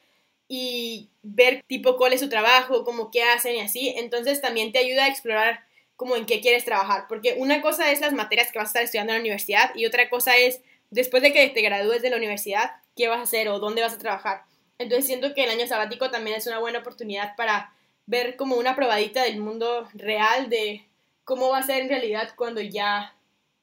y 0.48 1.10
ver 1.22 1.64
tipo 1.68 1.98
cuál 1.98 2.14
es 2.14 2.22
su 2.22 2.30
trabajo, 2.30 2.84
como 2.84 3.12
qué 3.12 3.24
hacen 3.24 3.56
y 3.56 3.62
así. 3.62 3.94
Entonces, 3.98 4.42
también 4.42 4.72
te 4.72 4.80
ayuda 4.80 5.06
a 5.06 5.10
explorar 5.10 5.65
como 5.96 6.16
en 6.16 6.26
qué 6.26 6.42
quieres 6.42 6.66
trabajar, 6.66 7.06
porque 7.08 7.36
una 7.38 7.62
cosa 7.62 7.92
es 7.92 8.02
las 8.02 8.14
materias 8.14 8.52
que 8.52 8.60
vas 8.60 8.68
a 8.68 8.70
estar 8.70 8.84
estudiando 8.84 9.14
en 9.14 9.20
la 9.20 9.22
universidad 9.22 9.72
y 9.76 9.86
otra 9.86 10.10
cosa 10.10 10.36
es 10.36 10.62
después 10.90 11.24
de 11.24 11.32
que 11.32 11.50
te 11.50 11.62
gradúes 11.62 12.02
de 12.02 12.10
la 12.10 12.18
universidad, 12.18 12.72
qué 12.96 13.08
vas 13.08 13.20
a 13.20 13.24
hacer 13.24 13.50
o 13.50 13.60
dónde 13.60 13.82
vas 13.82 13.94
a 13.94 13.98
trabajar. 13.98 14.44
Entonces 14.78 15.06
siento 15.06 15.34
que 15.34 15.46
el 15.46 15.50
año 15.50 15.68
sabático 15.68 16.12
también 16.12 16.38
es 16.38 16.48
una 16.48 16.60
buena 16.60 16.80
oportunidad 16.80 17.36
para 17.36 17.74
ver 18.06 18.36
como 18.36 18.56
una 18.56 18.76
probadita 18.76 19.24
del 19.24 19.40
mundo 19.40 19.88
real 19.94 20.50
de 20.50 20.86
cómo 21.24 21.50
va 21.50 21.60
a 21.60 21.64
ser 21.64 21.84
en 21.84 21.90
realidad 21.90 22.34
cuando 22.36 22.62
ya 22.62 23.14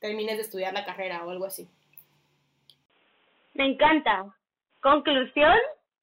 termines 0.00 0.36
de 0.36 0.42
estudiar 0.42 0.72
la 0.72 0.84
carrera 0.84 1.24
o 1.24 1.30
algo 1.30 1.44
así. 1.44 1.68
Me 3.54 3.66
encanta. 3.66 4.34
Conclusión, 4.80 5.56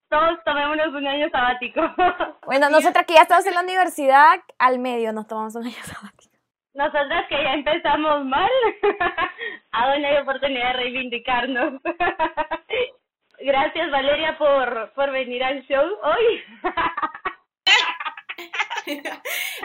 todos 0.09 0.43
tomémonos 0.43 0.93
un 0.93 1.07
año 1.07 1.29
sabático. 1.29 1.81
Bueno, 2.45 2.67
nosotras 2.69 3.05
que 3.05 3.13
ya 3.13 3.21
estamos 3.21 3.45
en 3.45 3.53
la 3.53 3.61
universidad, 3.61 4.39
al 4.57 4.79
medio 4.79 5.13
nos 5.13 5.27
tomamos 5.27 5.53
un 5.55 5.67
año 5.67 5.83
sabático. 5.83 6.35
Nosotras 6.73 7.27
que 7.29 7.35
ya 7.35 7.53
empezamos 7.53 8.25
mal, 8.25 8.49
aún 9.71 10.03
hay 10.03 10.17
oportunidad 10.17 10.69
de 10.69 10.73
reivindicarnos. 10.73 11.73
Gracias 13.39 13.91
Valeria 13.91 14.35
por, 14.39 14.91
por 14.93 15.11
venir 15.11 15.43
al 15.43 15.61
show 15.67 15.85
hoy. 16.01 16.43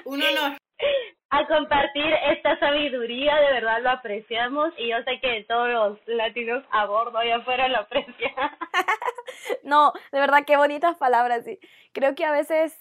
un 0.04 0.22
honor. 0.22 0.58
¿A 1.34 1.48
compartir 1.48 2.12
esta 2.30 2.56
sabiduría, 2.60 3.34
de 3.34 3.54
verdad 3.54 3.82
lo 3.82 3.90
apreciamos 3.90 4.72
y 4.78 4.90
yo 4.90 4.98
sé 5.02 5.18
que 5.20 5.44
todos 5.48 5.68
los 5.68 5.98
latinos 6.06 6.62
a 6.70 6.86
bordo 6.86 7.18
allá 7.18 7.38
afuera 7.38 7.66
lo 7.66 7.78
aprecian. 7.78 8.32
no, 9.64 9.92
de 10.12 10.20
verdad, 10.20 10.44
qué 10.46 10.56
bonitas 10.56 10.96
palabras. 10.96 11.44
Creo 11.92 12.14
que 12.14 12.24
a 12.24 12.30
veces, 12.30 12.78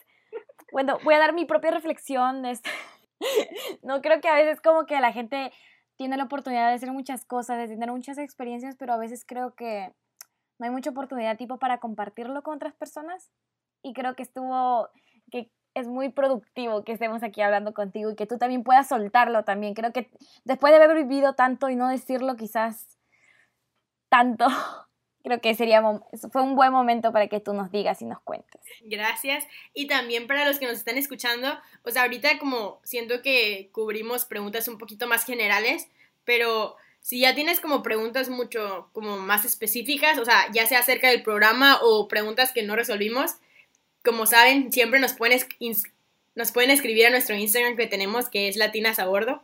bueno, 0.71 0.99
voy 1.03 1.15
a 1.15 1.19
dar 1.19 1.33
mi 1.33 1.45
propia 1.45 1.71
reflexión. 1.71 2.43
no 3.81 4.01
creo 4.03 4.21
que 4.21 4.29
a 4.29 4.35
veces 4.35 4.61
como 4.61 4.85
que 4.85 5.01
la 5.01 5.11
gente 5.11 5.51
tiene 5.95 6.15
la 6.15 6.25
oportunidad 6.25 6.67
de 6.67 6.75
hacer 6.75 6.91
muchas 6.91 7.25
cosas, 7.25 7.57
de 7.57 7.67
tener 7.67 7.89
muchas 7.89 8.19
experiencias, 8.19 8.75
pero 8.77 8.93
a 8.93 8.97
veces 8.97 9.25
creo 9.27 9.55
que 9.55 9.91
no 10.59 10.67
hay 10.67 10.71
mucha 10.71 10.91
oportunidad 10.91 11.37
tipo 11.37 11.57
para 11.57 11.79
compartirlo 11.79 12.43
con 12.43 12.57
otras 12.57 12.75
personas. 12.75 13.31
Y 13.81 13.93
creo 13.93 14.15
que 14.15 14.21
estuvo, 14.21 14.89
que 15.31 15.49
es 15.75 15.87
muy 15.87 16.09
productivo 16.09 16.83
que 16.83 16.91
estemos 16.91 17.23
aquí 17.23 17.41
hablando 17.41 17.73
contigo 17.73 18.11
y 18.11 18.15
que 18.15 18.27
tú 18.27 18.37
también 18.37 18.63
puedas 18.63 18.87
soltarlo 18.87 19.43
también. 19.43 19.73
Creo 19.73 19.91
que 19.91 20.09
después 20.43 20.71
de 20.71 20.83
haber 20.83 20.95
vivido 20.95 21.33
tanto 21.33 21.69
y 21.69 21.75
no 21.75 21.89
decirlo 21.89 22.35
quizás 22.35 22.97
tanto, 24.09 24.47
creo 25.23 25.41
que 25.41 25.55
sería 25.55 25.81
fue 26.31 26.41
un 26.41 26.55
buen 26.55 26.71
momento 26.71 27.11
para 27.11 27.27
que 27.27 27.39
tú 27.39 27.53
nos 27.53 27.71
digas 27.71 28.01
y 28.01 28.05
nos 28.05 28.21
cuentes. 28.21 28.61
Gracias. 28.81 29.45
Y 29.73 29.87
también 29.87 30.27
para 30.27 30.45
los 30.45 30.59
que 30.59 30.67
nos 30.67 30.77
están 30.77 30.97
escuchando, 30.97 31.57
o 31.83 31.91
sea, 31.91 32.03
ahorita 32.03 32.37
como 32.39 32.79
siento 32.83 33.21
que 33.21 33.69
cubrimos 33.71 34.25
preguntas 34.25 34.67
un 34.67 34.77
poquito 34.77 35.07
más 35.07 35.25
generales, 35.25 35.87
pero 36.23 36.75
si 37.01 37.19
ya 37.19 37.35
tienes 37.35 37.59
como 37.59 37.83
preguntas 37.83 38.29
mucho 38.29 38.89
como 38.93 39.17
más 39.17 39.43
específicas, 39.43 40.17
o 40.19 40.25
sea, 40.25 40.49
ya 40.53 40.67
sea 40.67 40.79
acerca 40.79 41.09
del 41.09 41.23
programa 41.23 41.79
o 41.81 42.07
preguntas 42.07 42.53
que 42.53 42.63
no 42.63 42.75
resolvimos, 42.75 43.37
como 44.03 44.25
saben, 44.25 44.71
siempre 44.71 44.99
nos 44.99 45.13
pueden, 45.13 45.39
nos 46.35 46.51
pueden 46.51 46.71
escribir 46.71 47.07
a 47.07 47.09
nuestro 47.09 47.35
Instagram 47.35 47.77
que 47.77 47.87
tenemos, 47.87 48.29
que 48.29 48.47
es 48.47 48.55
Latinas 48.55 48.99
a 48.99 49.05
Bordo. 49.05 49.43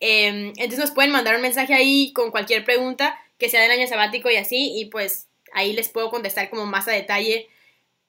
Em, 0.00 0.48
entonces 0.56 0.78
nos 0.78 0.90
pueden 0.90 1.12
mandar 1.12 1.36
un 1.36 1.42
mensaje 1.42 1.74
ahí 1.74 2.12
con 2.12 2.30
cualquier 2.30 2.64
pregunta 2.64 3.18
que 3.38 3.48
sea 3.48 3.62
del 3.62 3.70
año 3.70 3.86
sabático 3.86 4.30
y 4.30 4.36
así, 4.36 4.78
y 4.78 4.86
pues 4.86 5.28
ahí 5.52 5.72
les 5.72 5.88
puedo 5.88 6.10
contestar 6.10 6.50
como 6.50 6.66
más 6.66 6.88
a 6.88 6.92
detalle 6.92 7.48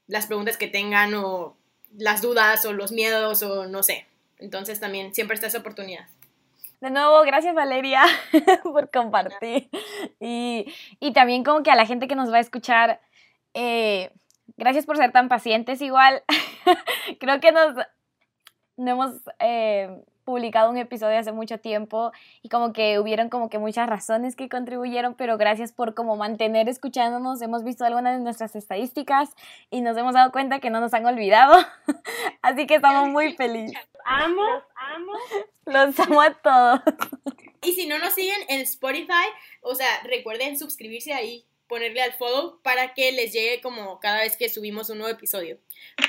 las 0.08 0.28
preguntas 0.28 0.58
que 0.58 0.68
tengan 0.68 1.14
o 1.14 1.56
las 1.98 2.22
dudas 2.22 2.66
o 2.66 2.74
los 2.74 2.92
miedos 2.92 3.44
o 3.44 3.68
no 3.68 3.84
sé. 3.84 4.06
Entonces 4.40 4.80
también 4.80 5.14
siempre 5.14 5.36
está 5.36 5.48
esa 5.48 5.60
oportunidad. 5.60 6.08
De 6.82 6.90
nuevo, 6.90 7.22
gracias 7.22 7.54
Valeria 7.54 8.04
por 8.64 8.90
compartir. 8.90 9.70
Y, 10.20 10.66
y, 11.00 11.14
también 11.14 11.44
como 11.44 11.62
que 11.62 11.70
a 11.72 11.76
la 11.76 11.86
gente 11.86 12.08
que 12.08 12.16
nos 12.16 12.32
va 12.32 12.38
a 12.38 12.42
escuchar, 12.42 13.00
eh, 13.54 14.12
Gracias 14.62 14.86
por 14.86 14.96
ser 14.96 15.12
tan 15.12 15.28
pacientes 15.28 15.82
igual. 15.82 16.22
Creo 17.20 17.40
que 17.40 17.52
nos 17.52 17.74
no 18.78 18.92
hemos 18.92 19.14
eh, 19.40 19.90
publicado 20.24 20.70
un 20.70 20.78
episodio 20.78 21.18
hace 21.18 21.32
mucho 21.32 21.58
tiempo 21.58 22.12
y 22.44 22.50
como 22.50 22.72
que 22.72 23.00
hubieron 23.00 23.30
como 23.30 23.50
que 23.50 23.58
muchas 23.58 23.90
razones 23.90 24.36
que 24.36 24.50
contribuyeron, 24.50 25.16
pero 25.16 25.40
gracias 25.40 25.72
por 25.72 25.96
como 25.96 26.16
mantener 26.16 26.70
escuchándonos. 26.70 27.42
Hemos 27.42 27.64
visto 27.64 27.86
algunas 27.86 28.20
de 28.20 28.24
nuestras 28.24 28.56
estadísticas 28.56 29.32
y 29.72 29.82
nos 29.82 29.98
hemos 29.98 30.14
dado 30.14 30.32
cuenta 30.32 30.60
que 30.60 30.70
no 30.70 30.80
nos 30.80 30.94
han 30.94 31.08
olvidado. 31.08 31.56
Así 32.44 32.68
que 32.68 32.76
estamos 32.76 33.10
muy 33.10 33.34
felices. 33.34 33.76
Amo, 34.06 34.44
amo. 34.76 35.14
Los 35.66 36.00
amo 36.00 36.22
a 36.22 36.36
todos. 36.36 36.82
Y 37.64 37.74
si 37.74 37.88
no 37.88 37.98
nos 37.98 38.14
siguen 38.14 38.42
en 38.48 38.60
Spotify, 38.62 39.26
o 39.62 39.74
sea, 39.74 39.88
recuerden 40.04 40.56
suscribirse 40.56 41.14
ahí 41.14 41.48
ponerle 41.72 42.02
al 42.02 42.12
follow 42.12 42.60
para 42.64 42.94
que 42.94 43.14
les 43.14 43.32
llegue 43.32 43.62
como 43.62 44.02
cada 44.02 44.20
vez 44.20 44.36
que 44.36 44.50
subimos 44.50 44.90
un 44.90 44.98
nuevo 44.98 45.14
episodio. 45.14 45.58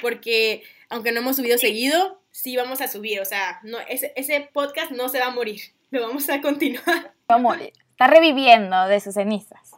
Porque 0.00 0.64
aunque 0.90 1.12
no 1.12 1.20
hemos 1.20 1.36
subido 1.36 1.56
seguido, 1.56 2.20
sí 2.32 2.56
vamos 2.56 2.80
a 2.80 2.88
subir. 2.88 3.20
O 3.20 3.24
sea, 3.24 3.60
no, 3.62 3.78
ese, 3.88 4.12
ese 4.16 4.40
podcast 4.52 4.90
no 4.90 5.08
se 5.08 5.20
va 5.20 5.26
a 5.26 5.30
morir. 5.30 5.60
Lo 5.92 6.02
vamos 6.02 6.28
a 6.30 6.40
continuar. 6.40 7.14
Va 7.30 7.36
a 7.36 7.38
morir. 7.38 7.72
Está 7.90 8.08
reviviendo 8.08 8.88
de 8.88 8.98
sus 8.98 9.14
cenizas. 9.14 9.70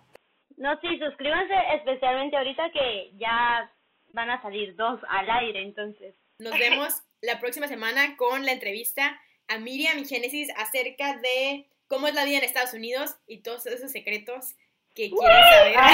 No, 0.57 0.71
sí, 0.81 0.89
suscríbanse 0.99 1.53
especialmente 1.75 2.39
ahorita 2.39 2.71
que 2.73 3.13
ya 3.19 3.71
van 4.15 4.31
a 4.31 4.41
salir 4.41 4.75
dos 4.77 5.01
al 5.11 5.29
aire, 5.29 5.61
entonces. 5.61 6.15
Nos 6.39 6.59
vemos 6.59 7.03
la 7.21 7.41
próxima 7.41 7.69
semana 7.69 8.17
con 8.17 8.47
la 8.47 8.53
entrevista 8.53 9.21
a 9.49 9.59
Miriam 9.59 9.99
y 9.99 10.07
Génesis 10.07 10.49
acerca 10.57 11.19
de 11.19 11.69
cómo 11.89 12.09
es 12.09 12.15
la 12.15 12.25
vida 12.25 12.39
en 12.39 12.45
Estados 12.45 12.73
Unidos 12.73 13.19
y 13.27 13.43
todos 13.43 13.67
esos 13.67 13.93
secretos 13.93 14.55
que 14.95 15.11
quieran 15.11 15.43
saber. 15.51 15.75
Ah. 15.77 15.91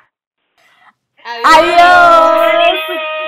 Adiós. 1.22 1.78
Adiós. 1.78 3.19